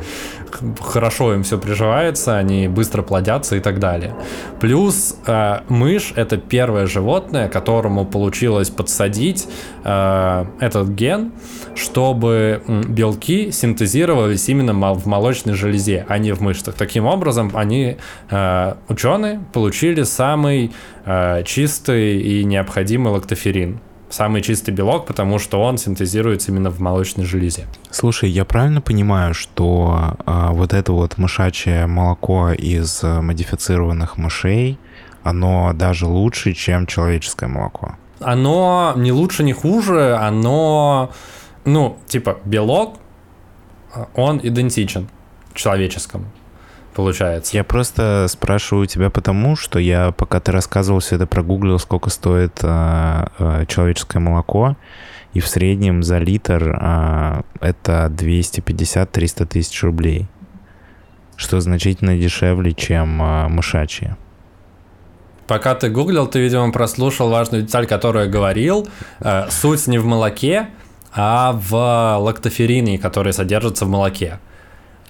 хорошо 0.80 1.34
им 1.34 1.42
все 1.42 1.58
приживается, 1.58 2.36
они 2.36 2.68
быстро 2.68 3.02
плодятся 3.02 3.56
и 3.56 3.60
так 3.60 3.78
далее. 3.78 4.14
Плюс 4.60 5.16
э, 5.26 5.60
мышь 5.68 6.12
это 6.16 6.36
первое 6.36 6.86
животное, 6.86 7.48
которому 7.48 8.04
получилось 8.04 8.70
подсадить 8.70 9.46
э, 9.84 10.46
этот 10.60 10.88
ген, 10.88 11.32
чтобы 11.74 12.62
белки 12.88 13.50
синтезировались 13.50 14.48
именно 14.48 14.92
в 14.94 15.06
молочной 15.06 15.54
железе, 15.54 16.04
а 16.08 16.18
не 16.18 16.32
в 16.32 16.40
мышцах. 16.40 16.74
Таким 16.74 17.06
образом, 17.06 17.52
они, 17.54 17.96
э, 18.30 18.74
ученые, 18.88 19.40
получили 19.52 20.02
самый 20.02 20.72
э, 21.04 21.42
чистый 21.44 22.20
и 22.20 22.44
необходимый 22.44 23.12
лактоферин 23.12 23.80
самый 24.10 24.42
чистый 24.42 24.70
белок, 24.70 25.06
потому 25.06 25.38
что 25.38 25.60
он 25.60 25.78
синтезируется 25.78 26.50
именно 26.50 26.70
в 26.70 26.80
молочной 26.80 27.26
железе. 27.26 27.66
Слушай, 27.90 28.30
я 28.30 28.44
правильно 28.44 28.80
понимаю, 28.80 29.34
что 29.34 30.16
а, 30.24 30.52
вот 30.52 30.72
это 30.72 30.92
вот 30.92 31.18
мышачье 31.18 31.86
молоко 31.86 32.52
из 32.52 33.02
модифицированных 33.02 34.16
мышей, 34.16 34.78
оно 35.22 35.72
даже 35.74 36.06
лучше, 36.06 36.52
чем 36.54 36.86
человеческое 36.86 37.48
молоко? 37.48 37.96
Оно 38.20 38.94
не 38.96 39.12
лучше, 39.12 39.44
не 39.44 39.52
хуже, 39.52 40.16
оно, 40.16 41.10
ну, 41.64 41.98
типа, 42.06 42.38
белок, 42.44 42.98
он 44.14 44.40
идентичен 44.42 45.08
человеческому 45.54 46.26
получается. 46.98 47.56
Я 47.56 47.62
просто 47.62 48.26
спрашиваю 48.28 48.88
тебя 48.88 49.08
потому, 49.08 49.54
что 49.54 49.78
я, 49.78 50.10
пока 50.10 50.40
ты 50.40 50.50
рассказывал 50.50 50.98
все 50.98 51.14
это, 51.14 51.28
прогуглил, 51.28 51.78
сколько 51.78 52.10
стоит 52.10 52.58
а, 52.62 53.30
а, 53.38 53.66
человеческое 53.66 54.18
молоко, 54.18 54.76
и 55.32 55.38
в 55.38 55.46
среднем 55.46 56.02
за 56.02 56.18
литр 56.18 56.76
а, 56.76 57.42
это 57.60 58.12
250-300 58.12 59.46
тысяч 59.46 59.80
рублей, 59.84 60.26
что 61.36 61.60
значительно 61.60 62.18
дешевле, 62.18 62.72
чем 62.72 63.22
а, 63.22 63.48
мышачье. 63.48 64.16
Пока 65.46 65.76
ты 65.76 65.90
гуглил, 65.90 66.26
ты, 66.26 66.40
видимо, 66.40 66.72
прослушал 66.72 67.30
важную 67.30 67.62
деталь, 67.62 67.86
которую 67.86 68.24
я 68.24 68.30
говорил. 68.30 68.88
Э, 69.20 69.46
суть 69.50 69.86
не 69.86 69.96
в 69.98 70.04
молоке, 70.04 70.68
а 71.14 71.52
в 71.52 72.18
лактоферине, 72.18 72.98
который 72.98 73.32
содержится 73.32 73.86
в 73.86 73.88
молоке. 73.88 74.40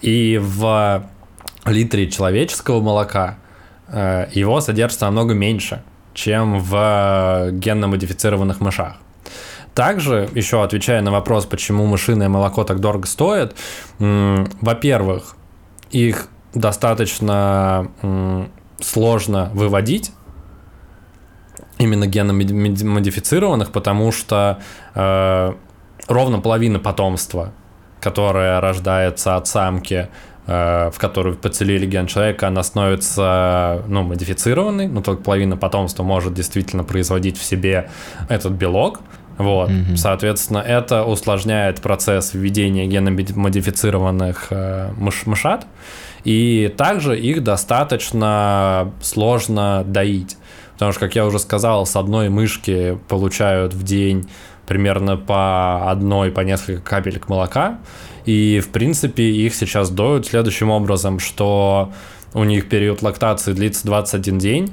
И 0.01 0.39
в 0.41 1.09
литре 1.71 2.11
человеческого 2.11 2.81
молока 2.81 3.39
э, 3.89 4.29
его 4.33 4.61
содержится 4.61 5.07
намного 5.07 5.35
меньше, 5.35 5.83
чем 6.15 6.61
в 6.61 7.51
генно-модифицированных 7.53 8.61
мышах. 8.61 8.97
Также, 9.75 10.29
еще 10.35 10.65
отвечая 10.65 11.03
на 11.03 11.13
вопрос, 11.13 11.47
почему 11.47 11.87
мышиное 11.87 12.29
молоко 12.29 12.65
так 12.65 12.81
дорого 12.81 13.07
стоит, 13.07 13.55
во-первых, 13.99 15.37
их 15.93 16.29
достаточно 16.53 17.89
сложно 18.81 19.51
выводить, 19.55 20.13
именно 21.79 22.07
генно-модифицированных, 22.07 23.71
потому 23.71 24.13
что 24.13 24.59
э, 24.95 25.53
ровно 26.09 26.41
половина 26.41 26.79
потомства, 26.79 27.53
которое 28.01 28.61
рождается 28.61 29.37
от 29.37 29.47
самки, 29.47 29.95
э, 29.95 30.09
в 30.49 30.95
которую 30.97 31.37
подселили 31.37 31.85
ген 31.85 32.07
человека, 32.07 32.49
она 32.49 32.63
становится 32.63 33.83
ну, 33.87 34.03
модифицированной, 34.03 34.89
но 34.89 35.03
только 35.03 35.23
половина 35.23 35.59
потомства 35.59 36.05
может 36.05 36.33
действительно 36.33 36.85
производить 36.85 37.37
в 37.37 37.45
себе 37.45 37.91
этот 38.31 38.53
белок. 38.53 39.01
Вот, 39.37 39.71
mm-hmm. 39.71 39.97
соответственно, 39.97 40.59
это 40.59 41.05
усложняет 41.05 41.81
процесс 41.83 42.33
введения 42.33 42.87
геномодифицированных 42.87 44.47
э, 44.51 44.91
мыш- 44.97 45.23
мышат, 45.27 45.67
и 46.25 46.75
также 46.77 47.17
их 47.19 47.45
достаточно 47.45 48.91
сложно 49.01 49.85
доить. 49.87 50.39
Потому 50.73 50.93
что, 50.93 51.01
как 51.01 51.15
я 51.15 51.27
уже 51.27 51.39
сказал, 51.39 51.87
с 51.87 51.95
одной 51.95 52.31
мышки 52.31 52.99
получают 53.09 53.75
в 53.75 53.83
день 53.83 54.29
примерно 54.67 55.17
по 55.17 55.91
одной, 55.91 56.31
по 56.31 56.41
несколько 56.41 56.83
капелек 56.83 57.29
молока. 57.29 57.79
И, 58.29 58.61
в 58.61 58.69
принципе, 58.69 59.23
их 59.23 59.55
сейчас 59.55 59.89
доют 59.89 60.27
следующим 60.27 60.69
образом, 60.69 61.19
что 61.19 61.91
у 62.35 62.45
них 62.45 62.69
период 62.69 63.01
лактации 63.01 63.55
длится 63.55 63.87
21 63.87 64.39
день, 64.39 64.71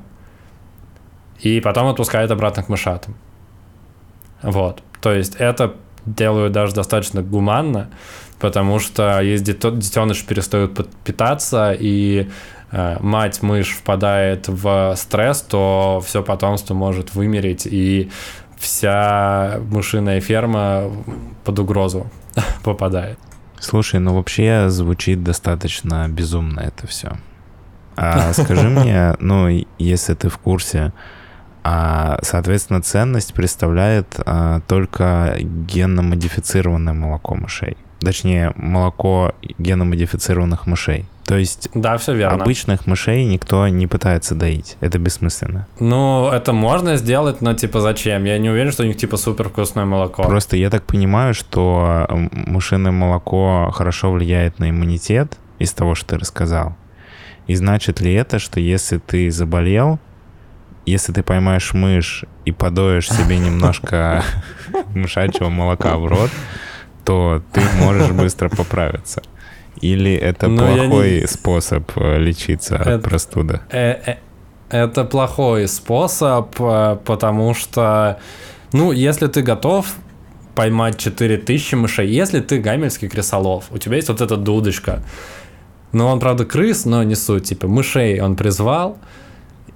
и 1.41 1.59
потом 1.59 1.87
отпускает 1.87 2.31
обратно 2.31 2.63
к 2.63 2.69
мышатам. 2.69 3.15
Вот. 4.41 4.83
То 5.01 5.13
есть 5.13 5.35
это 5.35 5.75
делают 6.05 6.53
даже 6.53 6.73
достаточно 6.73 7.21
гуманно, 7.21 7.89
потому 8.39 8.79
что 8.79 9.21
если 9.21 9.53
детеныш 9.53 10.23
перестают 10.23 10.87
питаться 11.03 11.75
и 11.77 12.29
э, 12.71 12.97
мать 12.99 13.41
мышь 13.41 13.71
впадает 13.71 14.47
в 14.47 14.95
стресс, 14.95 15.41
то 15.41 16.01
все 16.05 16.23
потомство 16.23 16.73
может 16.73 17.13
вымереть 17.13 17.67
и 17.67 18.09
вся 18.57 19.59
мышиная 19.69 20.21
ферма 20.21 20.91
под 21.43 21.59
угрозу 21.59 22.09
попадает. 22.63 23.17
Слушай, 23.59 23.99
ну 23.99 24.15
вообще 24.15 24.69
звучит 24.69 25.23
достаточно 25.23 26.07
безумно 26.09 26.61
это 26.61 26.87
все. 26.87 27.17
А 27.95 28.33
скажи 28.33 28.69
мне, 28.69 29.15
ну, 29.19 29.47
если 29.77 30.15
ты 30.15 30.29
в 30.29 30.37
курсе, 30.39 30.93
а, 31.63 32.19
соответственно, 32.23 32.81
ценность 32.81 33.33
представляет 33.33 34.07
а, 34.25 34.61
только 34.67 35.35
генно-модифицированное 35.39 36.93
молоко 36.93 37.35
мышей. 37.35 37.77
Точнее, 37.99 38.51
молоко 38.55 39.35
генно-модифицированных 39.59 40.65
мышей. 40.65 41.05
То 41.25 41.37
есть 41.37 41.69
да, 41.73 41.97
все 41.97 42.13
верно. 42.13 42.43
обычных 42.43 42.87
мышей 42.87 43.23
никто 43.25 43.67
не 43.67 43.87
пытается 43.87 44.35
доить. 44.35 44.75
Это 44.81 44.97
бессмысленно. 44.97 45.67
Ну, 45.79 46.29
это 46.29 46.51
можно 46.51 46.97
сделать, 46.97 47.41
но 47.41 47.53
типа 47.53 47.79
зачем? 47.79 48.25
Я 48.25 48.37
не 48.39 48.49
уверен, 48.49 48.71
что 48.71 48.83
у 48.83 48.85
них 48.85 48.97
типа 48.97 49.17
супер 49.17 49.49
вкусное 49.49 49.85
молоко. 49.85 50.23
Просто 50.23 50.57
я 50.57 50.69
так 50.69 50.83
понимаю, 50.83 51.33
что 51.33 52.07
мышиное 52.31 52.91
молоко 52.91 53.69
хорошо 53.71 54.11
влияет 54.11 54.59
на 54.59 54.71
иммунитет 54.71 55.37
из 55.59 55.71
того, 55.71 55.95
что 55.95 56.09
ты 56.09 56.17
рассказал. 56.17 56.75
И 57.47 57.55
значит 57.55 58.01
ли 58.01 58.13
это, 58.13 58.39
что 58.39 58.59
если 58.59 58.97
ты 58.97 59.31
заболел, 59.31 59.99
если 60.85 61.13
ты 61.13 61.23
поймаешь 61.23 61.73
мышь 61.73 62.25
и 62.45 62.51
подоешь 62.51 63.09
себе 63.09 63.37
немножко 63.37 64.23
мышачьего 64.95 65.49
молока 65.49 65.97
в 65.97 66.05
рот, 66.05 66.29
то 67.05 67.41
ты 67.53 67.61
можешь 67.79 68.11
быстро 68.11 68.49
поправиться. 68.49 69.21
Или 69.79 70.13
это 70.13 70.47
Но 70.47 70.67
плохой 70.67 71.21
не... 71.21 71.27
способ 71.27 71.91
э, 71.95 72.19
лечиться 72.19 72.75
это, 72.75 72.95
от 72.95 73.03
простуды? 73.03 73.61
Э, 73.71 73.93
э, 74.05 74.17
это 74.69 75.05
плохой 75.05 75.67
способ, 75.67 76.55
потому 76.55 77.53
что, 77.53 78.19
ну, 78.73 78.91
если 78.91 79.27
ты 79.27 79.41
готов 79.41 79.87
поймать 80.55 80.97
4000 80.97 81.75
мышей, 81.75 82.07
если 82.09 82.41
ты 82.41 82.59
гамельский 82.59 83.09
крысолов, 83.09 83.65
у 83.71 83.77
тебя 83.77 83.95
есть 83.95 84.09
вот 84.09 84.21
эта 84.21 84.37
дудочка, 84.37 85.03
ну, 85.91 86.07
он, 86.07 86.19
правда, 86.19 86.45
крыс, 86.45 86.85
но 86.85 87.03
не 87.03 87.15
суть, 87.15 87.45
типа, 87.45 87.67
мышей 87.67 88.21
он 88.21 88.35
призвал, 88.35 88.97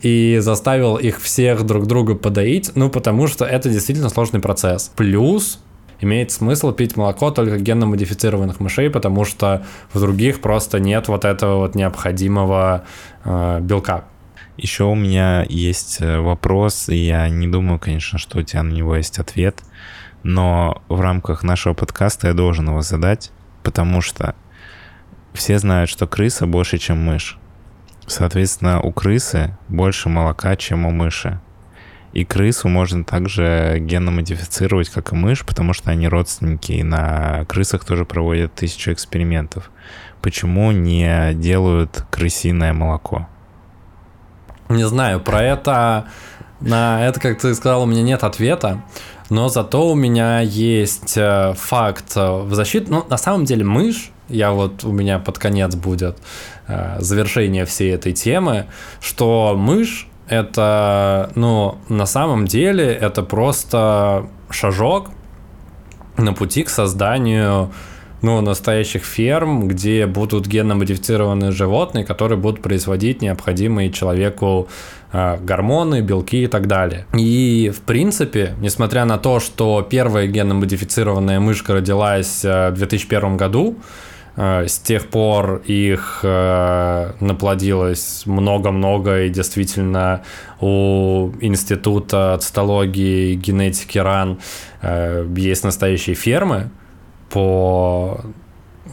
и 0.01 0.38
заставил 0.39 0.97
их 0.97 1.21
всех 1.21 1.65
друг 1.65 1.88
друга 1.88 2.15
подоить, 2.15 2.71
ну, 2.75 2.89
потому 2.89 3.27
что 3.27 3.45
это 3.45 3.69
действительно 3.69 4.10
сложный 4.10 4.39
процесс. 4.39 4.91
Плюс 4.95 5.60
имеет 6.01 6.31
смысл 6.31 6.71
пить 6.71 6.97
молоко 6.97 7.31
только 7.31 7.58
генно-модифицированных 7.58 8.60
мышей, 8.60 8.89
потому 8.89 9.25
что 9.25 9.65
в 9.93 9.99
других 9.99 10.41
просто 10.41 10.79
нет 10.79 11.08
вот 11.08 11.25
этого 11.25 11.58
вот 11.58 11.75
необходимого 11.75 12.86
э, 13.23 13.60
белка. 13.62 14.05
Еще 14.58 14.86
у 14.86 14.95
меня 14.95 15.45
есть 15.49 15.97
э, 16.01 16.19
вопрос, 16.19 16.89
и 16.89 16.95
я 16.95 17.27
не 17.29 17.47
думаю, 17.47 17.79
конечно, 17.79 18.17
что 18.19 18.39
у 18.39 18.41
тебя 18.41 18.63
на 18.63 18.71
него 18.71 18.95
есть 18.95 19.19
ответ, 19.19 19.62
но 20.23 20.81
в 20.88 21.01
рамках 21.01 21.43
нашего 21.43 21.73
подкаста 21.73 22.27
я 22.27 22.34
должен 22.34 22.67
его 22.67 22.81
задать, 22.81 23.31
потому 23.63 24.01
что 24.01 24.36
все 25.34 25.60
знают, 25.60 25.89
что 25.89 26.08
крыса 26.08 26.45
больше, 26.45 26.77
чем 26.77 27.03
мышь. 27.03 27.38
Соответственно, 28.07 28.81
у 28.81 28.91
крысы 28.91 29.57
больше 29.67 30.09
молока, 30.09 30.55
чем 30.55 30.85
у 30.85 30.91
мыши. 30.91 31.39
И 32.13 32.23
крысу 32.23 32.69
можно 32.69 33.03
также 33.03 33.77
генно-модифицировать, 33.79 34.89
как 34.89 35.11
и 35.11 35.15
мышь, 35.15 35.45
потому 35.45 35.73
что 35.73 35.91
они 35.91 36.07
родственники, 36.07 36.71
и 36.71 36.83
на 36.83 37.43
крысах 37.45 37.83
тоже 37.83 38.05
проводят 38.05 38.53
тысячу 38.53 38.93
экспериментов. 38.93 39.69
Почему 40.21 40.71
не 40.71 41.33
делают 41.33 42.05
крысиное 42.09 42.73
молоко? 42.73 43.27
Не 44.69 44.87
знаю, 44.87 45.19
про 45.19 45.43
это... 45.43 46.05
На 46.61 47.05
это, 47.05 47.19
как 47.19 47.39
ты 47.39 47.53
сказал, 47.53 47.83
у 47.83 47.85
меня 47.85 48.01
нет 48.01 48.23
ответа, 48.23 48.81
но 49.29 49.49
зато 49.49 49.91
у 49.91 49.93
меня 49.93 50.39
есть 50.39 51.17
э, 51.17 51.53
факт 51.57 52.15
в 52.15 52.53
защиту. 52.53 52.91
Ну, 52.91 53.05
на 53.09 53.17
самом 53.17 53.43
деле, 53.43 53.65
мышь, 53.65 54.11
я 54.29 54.51
вот 54.51 54.83
у 54.83 54.91
меня 54.91 55.19
под 55.19 55.38
конец 55.38 55.75
будет, 55.75 56.17
Э, 56.67 56.97
завершение 56.99 57.65
всей 57.65 57.93
этой 57.93 58.11
темы, 58.11 58.65
что 58.99 59.53
мышь 59.55 60.07
это, 60.27 61.29
ну, 61.35 61.77
на 61.89 62.07
самом 62.07 62.47
деле 62.47 62.91
это 62.91 63.21
просто 63.21 64.25
шажок 64.49 65.11
на 66.17 66.33
пути 66.33 66.63
к 66.63 66.69
созданию 66.69 67.71
ну, 68.23 68.41
настоящих 68.41 69.03
ферм, 69.03 69.67
где 69.67 70.07
будут 70.07 70.47
генно-модифицированные 70.47 71.51
животные, 71.51 72.03
которые 72.03 72.39
будут 72.39 72.63
производить 72.63 73.21
необходимые 73.21 73.91
человеку 73.91 74.67
э, 75.11 75.38
гормоны, 75.38 76.01
белки 76.01 76.45
и 76.45 76.47
так 76.47 76.65
далее. 76.65 77.05
И, 77.13 77.71
в 77.75 77.81
принципе, 77.81 78.55
несмотря 78.59 79.05
на 79.05 79.19
то, 79.19 79.39
что 79.39 79.85
первая 79.88 80.25
генно-модифицированная 80.25 81.39
мышка 81.39 81.73
родилась 81.73 82.43
э, 82.43 82.71
в 82.71 82.73
2001 82.73 83.38
году, 83.38 83.75
с 84.37 84.79
тех 84.79 85.07
пор 85.07 85.61
их 85.65 86.19
э, 86.23 87.11
наплодилось 87.21 88.23
много-много, 88.25 89.23
и 89.23 89.29
действительно 89.29 90.23
у 90.59 91.31
Института 91.39 92.37
цитологии 92.41 93.31
и 93.31 93.35
генетики 93.35 93.97
РАН 93.97 94.39
э, 94.81 95.25
есть 95.37 95.63
настоящие 95.63 96.15
фермы, 96.15 96.69
по 97.29 98.21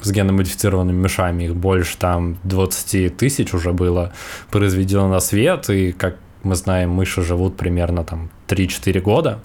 с 0.00 0.11
генно-модифицированными 0.11 1.00
мышами, 1.00 1.44
их 1.44 1.55
больше 1.55 1.96
там 1.96 2.38
20 2.44 3.16
тысяч 3.16 3.55
уже 3.55 3.72
было 3.72 4.12
произведено 4.50 5.09
на 5.09 5.20
свет, 5.20 5.68
и, 5.70 5.92
как 5.92 6.16
мы 6.42 6.55
знаем, 6.55 6.90
мыши 6.90 7.22
живут 7.22 7.57
примерно 7.57 8.05
там 8.05 8.31
3-4 8.48 9.00
года 9.00 9.40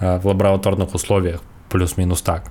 э, 0.00 0.18
в 0.18 0.26
лабораторных 0.26 0.94
условиях, 0.94 1.42
плюс-минус 1.70 2.22
так. 2.22 2.50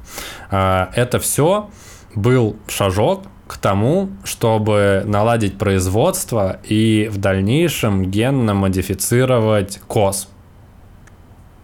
Э, 0.52 0.88
это 0.96 1.20
все 1.20 1.70
был 2.16 2.56
шажок 2.68 3.24
к 3.48 3.58
тому, 3.58 4.10
чтобы 4.24 5.04
наладить 5.06 5.58
производство 5.58 6.60
и 6.64 7.10
в 7.12 7.18
дальнейшем 7.18 8.10
генно 8.10 8.54
модифицировать 8.54 9.82
коз. 9.88 10.30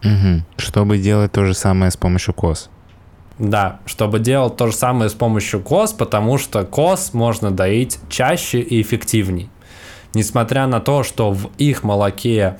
Угу. 0.02 0.44
Чтобы 0.56 0.98
делать 0.98 1.32
то 1.32 1.44
же 1.44 1.54
самое 1.54 1.90
с 1.90 1.96
помощью 1.96 2.34
коз. 2.34 2.70
Да, 3.38 3.80
чтобы 3.86 4.18
делать 4.18 4.56
то 4.56 4.66
же 4.66 4.74
самое 4.74 5.08
с 5.08 5.14
помощью 5.14 5.60
коз, 5.60 5.94
потому 5.94 6.36
что 6.38 6.64
коз 6.64 7.14
можно 7.14 7.50
доить 7.50 7.98
чаще 8.10 8.60
и 8.60 8.82
эффективней. 8.82 9.48
Несмотря 10.12 10.66
на 10.66 10.80
то, 10.80 11.02
что 11.02 11.32
в 11.32 11.50
их 11.56 11.82
молоке 11.82 12.58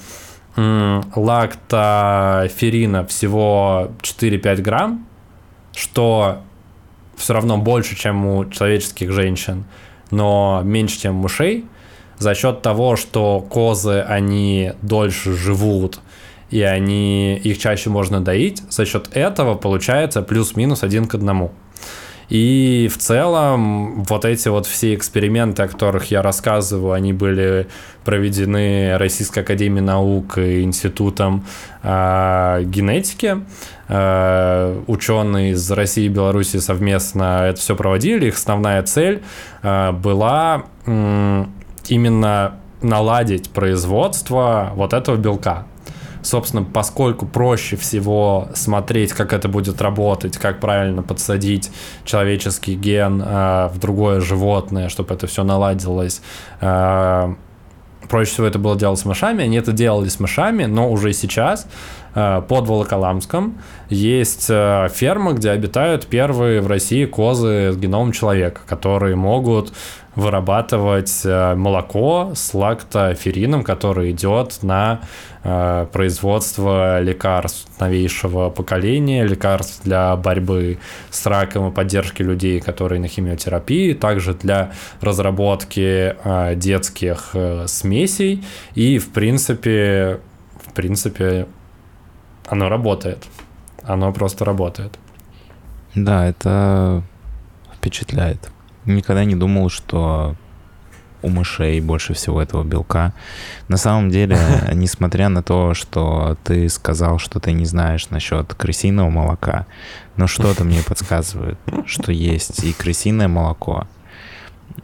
лактоферина 0.57 3.07
всего 3.07 3.90
4-5 4.03 4.62
грамм, 4.62 5.07
что 5.72 6.42
все 7.20 7.35
равно 7.35 7.59
больше, 7.59 7.96
чем 7.96 8.26
у 8.26 8.44
человеческих 8.50 9.12
женщин, 9.12 9.64
но 10.11 10.62
меньше, 10.64 10.98
чем 10.98 11.18
у 11.18 11.22
мышей, 11.22 11.66
за 12.18 12.35
счет 12.35 12.62
того, 12.62 12.96
что 12.96 13.40
козы, 13.40 14.00
они 14.00 14.72
дольше 14.83 15.35
живут, 15.35 16.00
и 16.50 16.62
они, 16.62 17.37
их 17.37 17.59
чаще 17.59 17.90
можно 17.90 18.20
доить, 18.20 18.62
за 18.70 18.85
счет 18.85 19.11
этого 19.12 19.54
получается 19.54 20.22
плюс-минус 20.22 20.83
один 20.83 21.06
к 21.06 21.14
одному. 21.14 21.52
И 22.30 22.88
в 22.92 22.96
целом 22.96 24.04
вот 24.04 24.24
эти 24.24 24.48
вот 24.48 24.64
все 24.64 24.94
эксперименты, 24.94 25.64
о 25.64 25.68
которых 25.68 26.12
я 26.12 26.22
рассказываю, 26.22 26.92
они 26.92 27.12
были 27.12 27.66
проведены 28.04 28.96
Российской 28.98 29.40
Академией 29.40 29.85
Наук 29.85 30.38
и 30.38 30.62
Институтом 30.62 31.44
э, 31.83 32.62
генетики. 32.64 33.44
Э, 33.92 34.81
ученые 34.87 35.50
из 35.50 35.68
России 35.72 36.05
и 36.05 36.09
Беларуси 36.09 36.59
совместно 36.59 37.46
это 37.48 37.61
все 37.61 37.74
проводили. 37.74 38.26
Их 38.26 38.37
основная 38.37 38.85
цель 38.85 39.20
э, 39.62 39.90
была 39.90 40.62
именно 40.87 42.55
наладить 42.83 43.50
производство 43.50 44.70
вот 44.76 44.92
этого 44.92 45.16
белка 45.16 45.66
собственно, 46.22 46.62
поскольку 46.62 47.26
проще 47.26 47.76
всего 47.76 48.48
смотреть, 48.55 49.12
как 49.12 49.33
это 49.33 49.48
будет 49.48 49.81
работать, 49.81 50.37
как 50.37 50.61
правильно 50.61 51.03
подсадить 51.03 51.70
человеческий 52.05 52.74
ген 52.74 53.22
э, 53.24 53.68
в 53.72 53.79
другое 53.79 54.20
животное, 54.20 54.90
чтобы 54.90 55.14
это 55.14 55.26
все 55.26 55.44
наладилось, 55.44 56.20
э, 56.61 57.35
проще 58.11 58.33
всего 58.33 58.46
это 58.46 58.59
было 58.59 58.76
делать 58.76 58.98
с 58.98 59.05
мышами. 59.05 59.44
Они 59.44 59.57
это 59.57 59.72
делали 59.72 60.09
с 60.09 60.20
мышами, 60.20 60.64
но 60.64 60.90
уже 60.90 61.12
сейчас 61.12 61.66
под 62.12 62.66
Волоколамском 62.66 63.55
есть 63.88 64.46
э, 64.49 64.88
ферма, 64.92 65.33
где 65.33 65.51
обитают 65.51 66.07
первые 66.07 66.61
в 66.61 66.66
России 66.66 67.05
козы 67.05 67.73
с 67.73 67.77
геномом 67.77 68.12
человека, 68.12 68.61
которые 68.66 69.16
могут 69.16 69.73
вырабатывать 70.16 71.23
э, 71.25 71.55
молоко 71.55 72.33
с 72.35 72.53
лактоферином, 72.53 73.62
который 73.62 74.11
идет 74.11 74.62
на 74.62 75.01
э, 75.44 75.87
производство 75.92 77.01
лекарств 77.01 77.68
новейшего 77.81 78.51
поколения, 78.51 79.25
лекарств 79.25 79.83
для 79.85 80.16
борьбы 80.16 80.79
с 81.11 81.25
раком 81.27 81.68
и 81.68 81.75
поддержки 81.75 82.23
людей, 82.23 82.61
которые 82.61 83.01
на 83.01 83.09
химиотерапии, 83.09 83.94
также 83.94 84.35
для 84.35 84.73
разработки 85.01 86.14
э, 86.23 86.55
детских 86.57 87.35
смесей. 87.66 88.44
И 88.75 88.99
в 88.99 89.11
принципе, 89.11 90.20
в 90.66 90.73
принципе, 90.75 91.46
оно 92.51 92.69
работает. 92.69 93.27
Оно 93.83 94.13
просто 94.13 94.45
работает. 94.45 94.99
Да, 95.95 96.27
это 96.27 97.03
впечатляет 97.75 98.51
никогда 98.85 99.25
не 99.25 99.35
думал, 99.35 99.69
что 99.71 100.37
у 101.23 101.29
мышей 101.29 101.81
больше 101.81 102.15
всего 102.15 102.41
этого 102.41 102.65
белка. 102.65 103.13
На 103.69 103.77
самом 103.77 104.11
деле, 104.11 104.39
несмотря 104.73 105.29
на 105.29 105.43
то, 105.43 105.75
что 105.75 106.37
ты 106.45 106.69
сказал, 106.69 107.19
что 107.19 107.41
ты 107.41 107.53
не 107.53 107.67
знаешь 107.67 108.09
насчет 108.11 108.55
крысиного 108.55 109.11
молока, 109.11 109.67
но 110.17 110.27
что-то 110.27 110.65
мне 110.65 110.83
подсказывает, 110.83 111.59
что 111.87 112.13
есть 112.13 112.65
и 112.65 112.73
крысиное 112.73 113.29
молоко. 113.29 113.87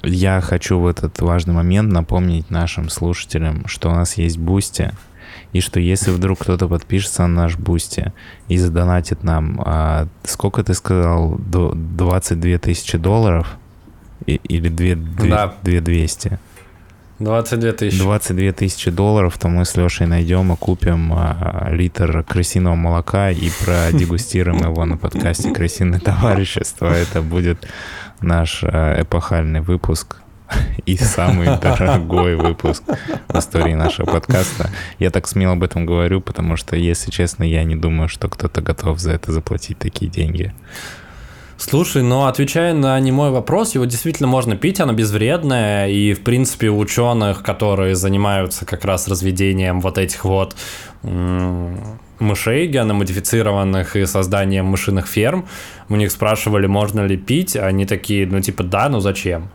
Я 0.03 0.41
хочу 0.43 0.79
в 0.79 0.87
этот 0.87 1.21
важный 1.21 1.55
момент 1.55 1.91
напомнить 1.91 2.51
нашим 2.51 2.91
слушателям, 2.91 3.67
что 3.67 3.89
у 3.89 3.95
нас 3.95 4.19
есть 4.19 4.37
Бусти, 4.37 4.93
и 5.53 5.61
что 5.61 5.81
если 5.81 6.11
вдруг 6.11 6.41
кто-то 6.41 6.69
подпишется 6.69 7.27
на 7.27 7.43
наш 7.43 7.57
Бусти 7.57 8.13
и 8.49 8.57
задонатит 8.57 9.23
нам, 9.23 9.61
а, 9.65 10.09
сколько 10.25 10.63
ты 10.63 10.75
сказал, 10.75 11.37
22 11.39 12.59
тысячи 12.59 12.99
долларов– 12.99 13.57
или 14.27 14.69
2, 14.69 14.95
2, 15.27 15.55
да. 15.63 15.81
200. 15.81 16.39
22 17.19 17.73
тысячи. 17.73 17.99
22 17.99 18.53
тысячи 18.53 18.91
долларов, 18.91 19.39
то 19.39 19.49
мы 19.49 19.65
с 19.65 19.75
Лешей 19.77 20.07
найдем 20.07 20.53
и 20.53 20.57
купим 20.57 21.13
а, 21.15 21.69
литр 21.71 22.23
крысиного 22.25 22.75
молока 22.75 23.31
и 23.31 23.49
продегустируем 23.65 24.59
его 24.59 24.85
на 24.85 24.99
подкасте 24.99 25.51
«Крысиное 25.51 26.01
товарищество». 26.01 26.87
Это 26.87 27.23
будет 27.23 27.67
наш 28.21 28.63
а, 28.63 29.01
эпохальный 29.01 29.61
выпуск 29.61 30.19
и 30.87 30.97
самый 30.97 31.59
дорогой 31.61 32.37
выпуск 32.37 32.83
в 33.29 33.39
истории 33.39 33.75
нашего 33.75 34.07
подкаста. 34.07 34.71
Я 34.99 35.11
так 35.11 35.27
смело 35.27 35.55
об 35.55 35.63
этом 35.63 35.87
говорю, 35.87 36.21
потому 36.21 36.57
что, 36.57 36.77
если 36.77 37.11
честно, 37.11 37.45
я 37.45 37.65
не 37.65 37.77
думаю, 37.77 38.09
что 38.09 38.29
кто-то 38.29 38.61
готов 38.61 38.99
за 38.99 39.13
это 39.13 39.33
заплатить 39.33 39.79
такие 39.79 40.11
деньги. 40.11 40.55
Слушай, 41.59 42.03
но 42.03 42.27
отвечая 42.27 42.75
на 42.75 43.01
немой 43.01 43.31
вопрос, 43.31 43.75
его 43.75 43.87
действительно 43.87 44.29
можно 44.29 44.57
пить, 44.57 44.79
оно 44.79 44.93
безвредное, 44.93 45.89
и, 45.89 46.13
в 46.13 46.23
принципе, 46.23 46.69
у 46.69 46.79
ученых, 46.79 47.43
которые 47.43 47.97
занимаются 47.97 48.67
как 48.67 48.85
раз 48.85 49.09
разведением 49.09 49.81
вот 49.81 49.97
этих 49.97 50.27
вот 50.27 50.55
мышей 52.19 52.67
геномодифицированных 52.67 53.97
и 53.97 54.07
созданием 54.07 54.67
мышиных 54.67 55.07
ферм, 55.07 55.47
у 55.89 55.97
них 55.97 56.11
спрашивали, 56.11 56.67
можно 56.67 57.07
ли 57.07 57.17
пить, 57.17 57.57
они 57.57 57.87
такие, 57.87 58.27
ну, 58.27 58.41
типа, 58.41 58.65
да, 58.65 58.89
ну 58.89 59.01
зачем? 59.01 59.51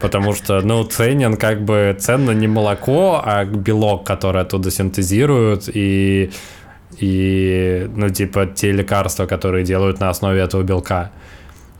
Потому 0.00 0.34
что, 0.34 0.60
ну, 0.60 0.84
ценен 0.84 1.36
как 1.36 1.64
бы, 1.64 1.96
ценно 1.98 2.32
не 2.32 2.48
молоко, 2.48 3.22
а 3.24 3.44
белок, 3.44 4.06
который 4.06 4.42
оттуда 4.42 4.70
синтезируют, 4.70 5.68
и 5.72 6.30
и, 6.98 7.90
ну, 7.96 8.10
типа, 8.10 8.46
те 8.46 8.70
лекарства, 8.70 9.26
которые 9.26 9.64
делают 9.64 10.00
на 10.00 10.10
основе 10.10 10.40
этого 10.40 10.62
белка. 10.62 11.10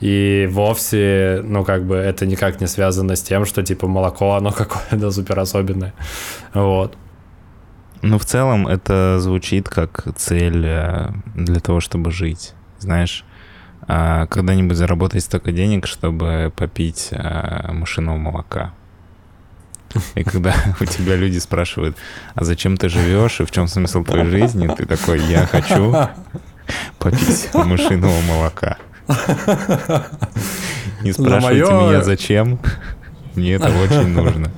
И 0.00 0.48
вовсе, 0.50 1.42
ну, 1.44 1.64
как 1.64 1.84
бы, 1.84 1.94
это 1.94 2.26
никак 2.26 2.60
не 2.60 2.66
связано 2.66 3.14
с 3.14 3.22
тем, 3.22 3.44
что, 3.44 3.62
типа, 3.62 3.86
молоко, 3.86 4.32
оно 4.32 4.50
какое-то 4.56 5.10
супер 5.10 5.38
особенное. 5.38 5.92
Вот. 6.54 6.96
Ну, 8.02 8.18
в 8.18 8.24
целом, 8.24 8.66
это 8.66 9.18
звучит 9.20 9.68
как 9.68 10.06
цель 10.16 10.64
э, 10.66 11.12
для 11.34 11.60
того, 11.60 11.80
чтобы 11.80 12.10
жить. 12.10 12.54
Знаешь, 12.78 13.24
а 13.86 14.26
когда-нибудь 14.26 14.76
заработать 14.76 15.22
столько 15.22 15.52
денег, 15.52 15.86
чтобы 15.86 16.52
попить 16.54 17.08
э, 17.12 17.72
машинного 17.72 18.16
молока. 18.16 18.72
И 20.14 20.24
когда 20.24 20.54
у 20.80 20.84
тебя 20.84 21.16
люди 21.16 21.38
спрашивают, 21.38 21.96
а 22.34 22.44
зачем 22.44 22.76
ты 22.76 22.88
живешь 22.88 23.40
и 23.40 23.44
в 23.44 23.50
чем 23.50 23.68
смысл 23.68 24.02
твоей 24.02 24.26
жизни, 24.26 24.66
ты 24.66 24.84
такой, 24.86 25.20
я 25.20 25.46
хочу 25.46 25.94
попить 26.98 27.50
машинного 27.54 28.20
молока. 28.22 28.78
Не 31.02 31.12
спрашивайте 31.12 31.72
меня, 31.72 32.02
зачем. 32.02 32.58
Мне 33.34 33.54
это 33.54 33.70
очень 33.70 34.08
нужно. 34.08 34.50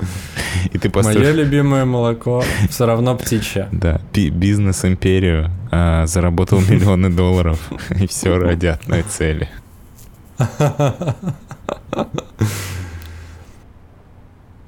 И 0.73 0.79
ты 0.79 0.91
построишь... 0.91 1.19
Мое 1.19 1.33
любимое 1.33 1.85
молоко 1.85 2.43
все 2.69 2.87
равно 2.87 3.17
птичье. 3.17 3.69
Да, 3.73 4.01
бизнес-империю, 4.13 5.51
а, 5.71 6.07
заработал 6.07 6.61
миллионы 6.61 7.11
долларов, 7.11 7.59
и 7.91 8.07
все 8.07 8.39
ради 8.39 8.67
одной 8.67 9.03
цели. 9.03 9.49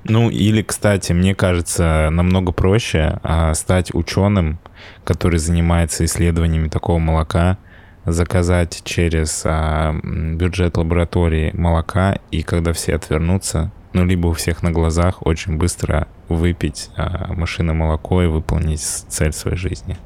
Ну, 0.08 0.30
или, 0.30 0.62
кстати, 0.62 1.12
мне 1.12 1.34
кажется, 1.34 2.08
намного 2.12 2.52
проще 2.52 3.18
а, 3.24 3.52
стать 3.54 3.92
ученым, 3.92 4.58
который 5.02 5.40
занимается 5.40 6.04
исследованиями 6.04 6.68
такого 6.68 6.98
молока, 6.98 7.58
заказать 8.04 8.82
через 8.84 9.42
а, 9.44 9.98
бюджет 10.02 10.76
лаборатории 10.76 11.50
молока, 11.54 12.18
и 12.30 12.42
когда 12.42 12.72
все 12.72 12.94
отвернутся, 12.94 13.72
ну, 13.96 14.04
либо 14.04 14.26
у 14.26 14.32
всех 14.34 14.62
на 14.62 14.70
глазах, 14.70 15.26
очень 15.26 15.56
быстро 15.56 16.06
выпить 16.28 16.90
а, 16.96 17.32
молоко 17.32 18.22
и 18.22 18.26
выполнить 18.26 18.82
цель 18.82 19.32
своей 19.32 19.56
жизни. 19.56 19.96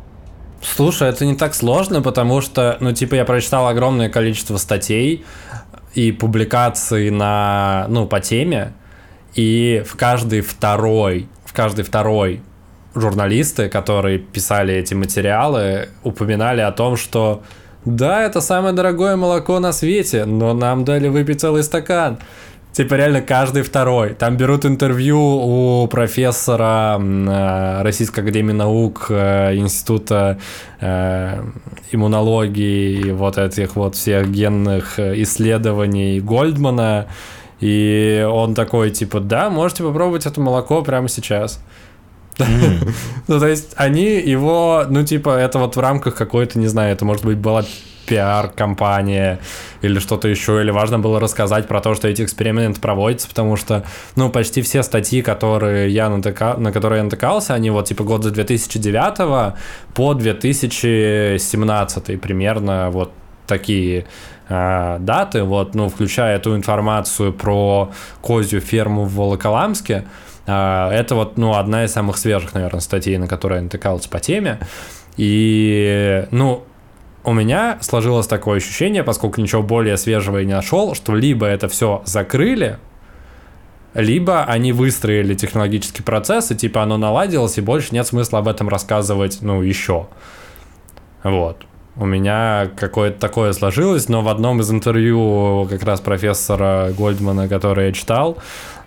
Слушай, 0.62 1.08
это 1.08 1.26
не 1.26 1.34
так 1.34 1.54
сложно, 1.56 2.00
потому 2.00 2.40
что, 2.40 2.76
ну, 2.78 2.92
типа, 2.92 3.16
я 3.16 3.24
прочитал 3.24 3.66
огромное 3.66 4.08
количество 4.08 4.58
статей 4.58 5.24
и 5.94 6.12
публикаций 6.12 7.10
на, 7.10 7.86
ну, 7.88 8.06
по 8.06 8.20
теме, 8.20 8.74
и 9.34 9.82
в 9.84 9.96
каждый 9.96 10.42
второй, 10.42 11.28
в 11.44 11.52
каждый 11.52 11.84
второй 11.84 12.42
журналисты, 12.94 13.68
которые 13.68 14.18
писали 14.18 14.72
эти 14.72 14.94
материалы, 14.94 15.88
упоминали 16.04 16.60
о 16.60 16.70
том, 16.70 16.96
что 16.96 17.42
да, 17.84 18.22
это 18.22 18.40
самое 18.40 18.72
дорогое 18.72 19.16
молоко 19.16 19.58
на 19.58 19.72
свете, 19.72 20.26
но 20.26 20.54
нам 20.54 20.84
дали 20.84 21.08
выпить 21.08 21.40
целый 21.40 21.64
стакан. 21.64 22.18
Типа 22.72 22.94
реально 22.94 23.20
каждый 23.20 23.62
второй. 23.62 24.14
Там 24.14 24.36
берут 24.36 24.64
интервью 24.64 25.18
у 25.18 25.88
профессора 25.88 27.00
э, 27.00 27.82
Российской 27.82 28.20
Академии 28.20 28.52
Наук, 28.52 29.06
э, 29.10 29.56
Института 29.56 30.38
э, 30.80 31.42
иммунологии, 31.90 33.10
вот 33.10 33.38
этих 33.38 33.74
вот 33.74 33.96
всех 33.96 34.30
генных 34.30 35.00
исследований 35.00 36.20
Гольдмана. 36.20 37.06
И 37.58 38.24
он 38.30 38.54
такой, 38.54 38.90
типа, 38.90 39.18
да, 39.18 39.50
можете 39.50 39.82
попробовать 39.82 40.26
это 40.26 40.40
молоко 40.40 40.82
прямо 40.82 41.08
сейчас. 41.08 41.60
ну, 43.26 43.38
то 43.40 43.46
есть 43.46 43.72
они 43.76 44.18
его, 44.20 44.84
ну, 44.88 45.04
типа, 45.04 45.30
это 45.30 45.58
вот 45.58 45.74
в 45.76 45.80
рамках 45.80 46.14
какой-то, 46.14 46.58
не 46.58 46.68
знаю, 46.68 46.92
это 46.92 47.04
может 47.04 47.24
быть 47.24 47.36
была 47.36 47.64
пиар-компания 48.10 49.38
или 49.82 50.00
что-то 50.00 50.26
еще, 50.26 50.60
или 50.60 50.72
важно 50.72 50.98
было 50.98 51.20
рассказать 51.20 51.68
про 51.68 51.80
то, 51.80 51.94
что 51.94 52.08
эти 52.08 52.22
эксперименты 52.22 52.80
проводятся, 52.80 53.28
потому 53.28 53.56
что, 53.56 53.84
ну, 54.16 54.30
почти 54.30 54.62
все 54.62 54.82
статьи, 54.82 55.22
которые 55.22 55.90
я 55.90 56.08
натыка... 56.08 56.56
на 56.58 56.72
которые 56.72 56.98
я 56.98 57.04
натыкался, 57.04 57.54
они 57.54 57.70
вот 57.70 57.86
типа 57.86 58.02
год 58.02 58.24
с 58.24 58.30
2009 58.30 59.54
по 59.94 60.14
2017 60.14 62.20
примерно 62.20 62.90
вот 62.90 63.12
такие 63.46 64.06
э, 64.48 64.96
даты, 65.00 65.44
вот, 65.44 65.76
ну, 65.76 65.88
включая 65.88 66.36
эту 66.36 66.56
информацию 66.56 67.32
про 67.32 67.92
козью 68.20 68.60
ферму 68.60 69.04
в 69.04 69.14
Волоколамске, 69.14 70.04
э, 70.46 70.88
это 70.90 71.14
вот, 71.14 71.38
ну, 71.38 71.54
одна 71.54 71.84
из 71.84 71.92
самых 71.92 72.16
свежих, 72.16 72.54
наверное, 72.54 72.80
статей, 72.80 73.18
на 73.18 73.28
которые 73.28 73.58
я 73.58 73.62
натыкался 73.62 74.08
по 74.08 74.18
теме, 74.18 74.58
и, 75.16 76.26
ну, 76.32 76.64
у 77.24 77.32
меня 77.32 77.78
сложилось 77.80 78.26
такое 78.26 78.58
ощущение, 78.58 79.04
поскольку 79.04 79.40
ничего 79.40 79.62
более 79.62 79.96
свежего 79.96 80.38
я 80.38 80.44
не 80.44 80.54
нашел, 80.54 80.94
что 80.94 81.14
либо 81.14 81.46
это 81.46 81.68
все 81.68 82.02
закрыли, 82.06 82.78
либо 83.94 84.44
они 84.44 84.72
выстроили 84.72 85.34
технологический 85.34 86.02
процесс, 86.02 86.50
и 86.50 86.56
типа 86.56 86.82
оно 86.82 86.96
наладилось, 86.96 87.58
и 87.58 87.60
больше 87.60 87.94
нет 87.94 88.06
смысла 88.06 88.38
об 88.38 88.48
этом 88.48 88.68
рассказывать, 88.68 89.38
ну, 89.42 89.62
еще. 89.62 90.06
Вот. 91.22 91.64
У 91.96 92.06
меня 92.06 92.70
какое-то 92.76 93.18
такое 93.18 93.52
сложилось, 93.52 94.08
но 94.08 94.22
в 94.22 94.28
одном 94.28 94.60
из 94.60 94.70
интервью 94.70 95.66
как 95.68 95.82
раз 95.82 96.00
профессора 96.00 96.92
Гольдмана, 96.96 97.48
который 97.48 97.88
я 97.88 97.92
читал, 97.92 98.38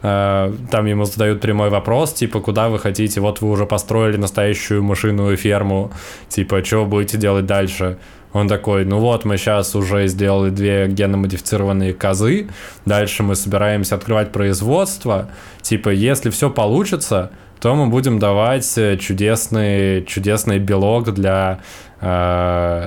э, 0.02 0.54
там 0.72 0.86
ему 0.86 1.04
задают 1.04 1.42
прямой 1.42 1.70
вопрос, 1.70 2.14
типа, 2.14 2.40
куда 2.40 2.70
вы 2.70 2.80
хотите, 2.80 3.20
вот 3.20 3.42
вы 3.42 3.50
уже 3.50 3.66
построили 3.66 4.18
настоящую 4.18 4.84
машинную 4.84 5.36
ферму, 5.36 5.92
типа, 6.30 6.64
что 6.64 6.86
будете 6.86 7.18
делать 7.18 7.46
дальше? 7.46 8.00
Он 8.34 8.48
такой, 8.48 8.84
ну 8.84 9.00
вот, 9.00 9.26
мы 9.26 9.38
сейчас 9.38 9.76
уже 9.76 10.08
сделали 10.08 10.50
две 10.50 10.88
генно-модифицированные 10.88 11.94
козы, 11.94 12.50
дальше 12.86 13.24
мы 13.24 13.36
собираемся 13.36 13.96
открывать 13.96 14.32
производство. 14.32 15.30
Типа, 15.62 15.90
если 15.90 16.30
все 16.32 16.50
получится, 16.50 17.32
то 17.62 17.76
мы 17.76 17.88
будем 17.88 18.20
давать 18.20 18.68
чудесный, 19.00 20.04
чудесный 20.06 20.60
белок 20.60 21.14
для 21.14 21.62
Э, 21.93 21.93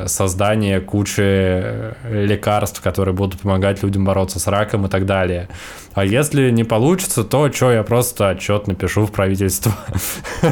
создание 0.08 0.80
кучи 0.80 1.22
э, 1.22 1.92
лекарств, 2.04 2.82
которые 2.82 3.14
будут 3.14 3.40
помогать 3.40 3.82
людям 3.82 4.04
бороться 4.04 4.38
с 4.38 4.46
раком 4.46 4.86
и 4.86 4.88
так 4.88 5.06
далее. 5.06 5.48
А 5.94 6.04
если 6.04 6.50
не 6.50 6.64
получится, 6.64 7.24
то 7.24 7.50
что, 7.50 7.72
я 7.72 7.82
просто 7.82 8.28
отчет 8.28 8.66
напишу 8.66 9.06
в 9.06 9.12
правительство. 9.12 9.72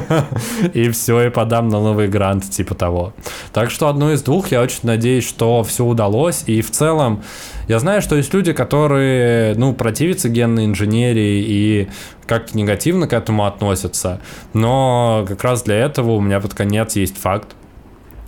И 0.72 0.88
все, 0.88 1.26
и 1.26 1.28
подам 1.28 1.68
на 1.68 1.80
новый 1.80 2.08
грант, 2.08 2.48
типа 2.48 2.74
того. 2.74 3.12
Так 3.52 3.70
что 3.70 3.88
одно 3.88 4.10
из 4.12 4.22
двух, 4.22 4.50
я 4.50 4.62
очень 4.62 4.80
надеюсь, 4.84 5.28
что 5.28 5.62
все 5.62 5.84
удалось. 5.84 6.44
И 6.46 6.62
в 6.62 6.70
целом, 6.70 7.22
я 7.68 7.78
знаю, 7.78 8.00
что 8.00 8.16
есть 8.16 8.32
люди, 8.32 8.54
которые, 8.54 9.54
ну, 9.56 9.74
противятся 9.74 10.30
генной 10.30 10.64
инженерии 10.64 11.44
и 11.46 11.88
как-то 12.26 12.56
негативно 12.56 13.06
к 13.06 13.12
этому 13.12 13.44
относятся. 13.44 14.22
Но 14.54 15.26
как 15.28 15.44
раз 15.44 15.62
для 15.62 15.76
этого 15.76 16.12
у 16.12 16.20
меня 16.22 16.40
под 16.40 16.54
конец 16.54 16.96
есть 16.96 17.18
факт, 17.18 17.48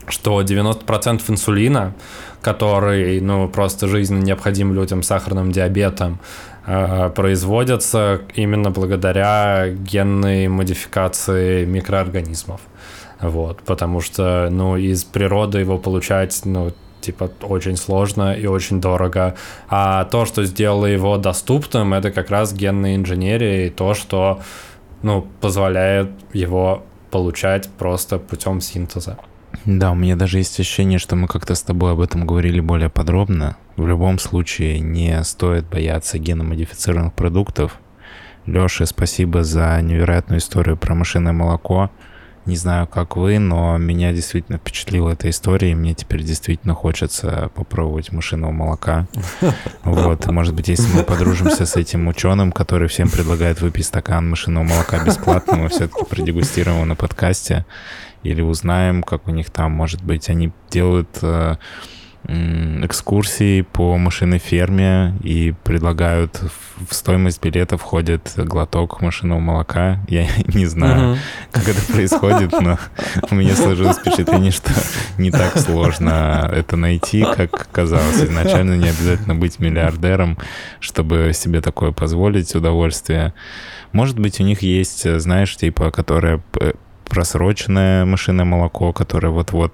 что 0.09 0.41
90% 0.43 1.23
инсулина, 1.29 1.95
который, 2.43 3.21
ну, 3.21 3.49
просто 3.49 3.89
жизненно 3.89 4.23
необходим 4.23 4.75
людям 4.75 5.03
с 5.03 5.07
сахарным 5.07 5.53
диабетом, 5.53 6.21
э, 6.67 7.11
производятся 7.15 8.21
именно 8.35 8.71
благодаря 8.71 9.69
генной 9.69 10.49
модификации 10.49 11.65
микроорганизмов. 11.65 12.61
Вот, 13.21 13.63
потому 13.63 14.01
что, 14.01 14.49
ну, 14.51 14.77
из 14.77 15.05
природы 15.05 15.59
его 15.59 15.79
получать, 15.79 16.41
ну, 16.45 16.73
типа, 17.01 17.31
очень 17.43 17.77
сложно 17.77 18.35
и 18.35 18.47
очень 18.47 18.81
дорого. 18.81 19.35
А 19.69 20.05
то, 20.05 20.27
что 20.27 20.45
сделало 20.45 20.87
его 20.87 21.17
доступным, 21.17 21.95
это 21.95 22.11
как 22.11 22.31
раз 22.31 22.53
генная 22.53 22.97
инженерия 22.97 23.67
и 23.67 23.71
то, 23.71 23.95
что, 23.95 24.41
ну, 25.03 25.27
позволяет 25.41 26.11
его 26.33 26.83
получать 27.11 27.69
просто 27.79 28.19
путем 28.19 28.61
синтеза. 28.61 29.19
Да, 29.67 29.91
у 29.91 29.97
меня 29.97 30.15
даже 30.15 30.39
есть 30.39 30.61
ощущение, 30.61 31.01
что 31.01 31.17
мы 31.17 31.27
как-то 31.27 31.57
с 31.57 31.63
тобой 31.63 31.93
об 31.93 32.01
этом 32.01 32.25
говорили 32.25 32.61
более 32.61 32.89
подробно. 32.89 33.57
В 33.77 33.85
любом 33.85 34.21
случае 34.21 34.79
не 34.79 35.23
стоит 35.25 35.69
бояться 35.69 36.19
геномодифицированных 36.19 37.13
продуктов. 37.15 37.81
Леша, 38.47 38.87
спасибо 38.87 39.43
за 39.43 39.81
невероятную 39.83 40.39
историю 40.39 40.77
про 40.77 40.95
машинное 40.95 41.33
молоко. 41.33 41.91
Не 42.45 42.55
знаю, 42.55 42.87
как 42.87 43.17
вы, 43.17 43.41
но 43.41 43.77
меня 43.77 44.13
действительно 44.13 44.59
впечатлила 44.59 45.11
эта 45.11 45.29
история, 45.29 45.73
и 45.73 45.75
мне 45.75 45.95
теперь 45.95 46.23
действительно 46.23 46.75
хочется 46.75 47.51
попробовать 47.57 48.13
машинного 48.13 48.53
молока. 48.53 49.09
Вот, 49.83 50.27
может 50.27 50.55
быть, 50.55 50.69
если 50.69 50.97
мы 50.97 51.03
подружимся 51.03 51.67
с 51.67 51.75
этим 51.75 52.07
ученым, 52.07 52.53
который 52.53 52.87
всем 52.87 53.09
предлагает 53.09 53.61
выпить 53.61 53.87
стакан 53.87 54.31
машинного 54.31 54.63
молока 54.63 55.05
бесплатно, 55.05 55.57
мы 55.57 55.69
все-таки 55.71 56.05
продегустируем 56.05 56.77
его 56.77 56.87
на 56.87 56.95
подкасте 56.95 57.65
или 58.27 58.43
узнаем, 58.43 59.03
как 59.03 59.29
у 59.29 59.31
них 59.31 59.51
там, 59.51 59.73
может 59.73 60.03
быть, 60.03 60.29
они 60.29 60.53
делают 60.71 61.19
э, 61.23 61.57
экскурсии 62.29 63.63
по 63.63 63.97
машинной 63.97 64.39
ферме 64.39 65.17
и 65.23 65.55
предлагают 65.63 66.43
в 66.89 66.95
стоимость 66.95 67.43
билета 67.43 67.77
входит 67.77 68.33
глоток 68.37 69.01
машинного 69.01 69.39
молока. 69.39 70.01
Я 70.09 70.27
не 70.47 70.67
знаю, 70.67 71.15
uh-huh. 71.15 71.19
как 71.53 71.69
это 71.69 71.93
происходит, 71.93 72.53
но 72.53 72.79
у 73.31 73.35
меня 73.35 73.55
сложилось 73.55 73.99
впечатление, 73.99 74.51
что 74.51 74.73
не 75.19 75.31
так 75.31 75.57
сложно 75.59 76.51
это 76.53 76.77
найти, 76.77 77.25
как 77.25 77.69
казалось. 77.71 78.23
Изначально 78.23 78.75
не 78.75 78.89
обязательно 78.89 79.35
быть 79.35 79.59
миллиардером, 79.59 80.39
чтобы 80.81 81.31
себе 81.33 81.61
такое 81.61 81.93
позволить 81.93 82.55
удовольствие. 82.55 83.35
Может 83.93 84.19
быть, 84.19 84.41
у 84.41 84.43
них 84.43 84.63
есть, 84.63 85.09
знаешь, 85.21 85.57
типа, 85.57 85.91
которая 85.91 86.43
просроченное 87.09 88.05
машинное 88.05 88.45
молоко, 88.45 88.93
которое 88.93 89.29
вот-вот 89.29 89.73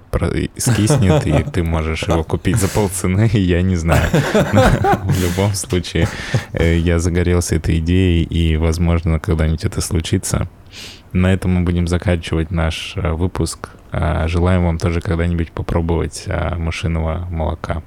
скиснет, 0.57 1.27
и 1.27 1.43
ты 1.43 1.63
можешь 1.63 2.03
его 2.03 2.23
купить 2.23 2.57
за 2.57 2.67
полцены, 2.67 3.29
я 3.33 3.61
не 3.61 3.75
знаю. 3.75 4.09
Но 4.53 4.61
в 5.03 5.21
любом 5.21 5.53
случае, 5.53 6.07
э, 6.53 6.77
я 6.77 6.99
загорелся 6.99 7.55
этой 7.55 7.79
идеей, 7.79 8.23
и, 8.23 8.57
возможно, 8.57 9.19
когда-нибудь 9.19 9.65
это 9.65 9.81
случится. 9.81 10.47
На 11.11 11.31
этом 11.31 11.51
мы 11.51 11.61
будем 11.61 11.87
заканчивать 11.87 12.51
наш 12.51 12.93
э, 12.95 13.11
выпуск. 13.11 13.69
А, 13.91 14.27
желаем 14.27 14.65
вам 14.65 14.79
тоже 14.79 15.01
когда-нибудь 15.01 15.51
попробовать 15.51 16.23
а, 16.27 16.55
машинного 16.57 17.27
молока. 17.29 17.83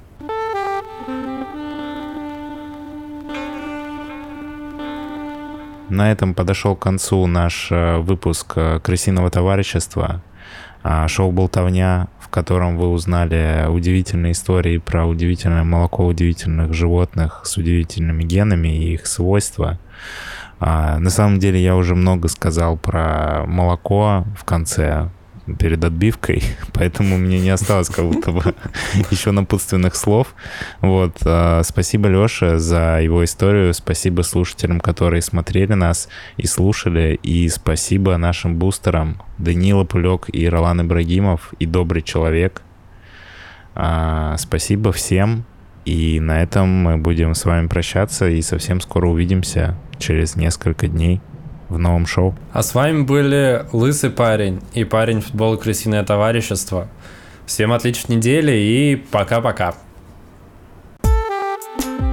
На 5.89 6.11
этом 6.11 6.33
подошел 6.33 6.75
к 6.75 6.81
концу 6.81 7.27
наш 7.27 7.69
э, 7.71 7.97
выпуск 7.99 8.53
э, 8.55 8.79
«Крысиного 8.83 9.29
товарищества». 9.31 10.21
А, 10.83 11.07
шоу 11.07 11.31
«Болтовня», 11.31 12.07
в 12.19 12.27
котором 12.29 12.77
вы 12.77 12.89
узнали 12.89 13.65
удивительные 13.69 14.33
истории 14.33 14.77
про 14.79 15.05
удивительное 15.05 15.63
молоко 15.63 16.05
удивительных 16.05 16.73
животных 16.73 17.41
с 17.45 17.57
удивительными 17.57 18.23
генами 18.23 18.67
и 18.67 18.93
их 18.93 19.07
свойства. 19.07 19.79
А, 20.59 20.99
на 20.99 21.09
самом 21.09 21.39
деле 21.39 21.63
я 21.63 21.75
уже 21.75 21.95
много 21.95 22.27
сказал 22.27 22.77
про 22.77 23.45
молоко 23.47 24.25
в 24.37 24.43
конце, 24.43 25.09
перед 25.55 25.83
отбивкой, 25.83 26.43
поэтому 26.73 27.17
мне 27.17 27.39
не 27.39 27.49
осталось 27.49 27.89
как 27.89 28.05
будто 28.05 28.31
бы 28.31 28.41
еще 29.11 29.31
напутственных 29.31 29.95
слов. 29.95 30.35
Вот, 30.81 31.17
а, 31.25 31.61
спасибо 31.63 32.07
Леше 32.07 32.59
за 32.59 32.99
его 33.01 33.23
историю, 33.23 33.73
спасибо 33.73 34.21
слушателям, 34.21 34.79
которые 34.79 35.21
смотрели 35.21 35.73
нас 35.73 36.09
и 36.37 36.47
слушали, 36.47 37.19
и 37.23 37.47
спасибо 37.49 38.17
нашим 38.17 38.57
бустерам 38.57 39.21
Данила 39.37 39.83
Пулек 39.83 40.25
и 40.31 40.47
Ролан 40.47 40.81
Ибрагимов 40.81 41.53
и 41.59 41.65
Добрый 41.65 42.01
Человек. 42.01 42.61
А, 43.75 44.35
спасибо 44.37 44.91
всем, 44.91 45.45
и 45.85 46.19
на 46.19 46.41
этом 46.41 46.67
мы 46.67 46.97
будем 46.97 47.33
с 47.35 47.45
вами 47.45 47.67
прощаться, 47.67 48.27
и 48.27 48.41
совсем 48.41 48.81
скоро 48.81 49.07
увидимся 49.07 49.75
через 49.99 50.35
несколько 50.35 50.87
дней 50.87 51.21
в 51.69 51.77
новом 51.77 52.05
шоу. 52.05 52.35
А 52.53 52.63
с 52.63 52.73
вами 52.73 53.03
были 53.03 53.65
Лысый 53.71 54.09
парень 54.09 54.61
и 54.73 54.83
парень 54.83 55.21
футбол 55.21 55.57
«Крысиное 55.57 56.03
товарищество». 56.03 56.87
Всем 57.45 57.71
отличной 57.71 58.17
недели 58.17 58.51
и 58.51 58.95
пока-пока. 58.95 59.75
thank 61.79 62.01
you 62.01 62.06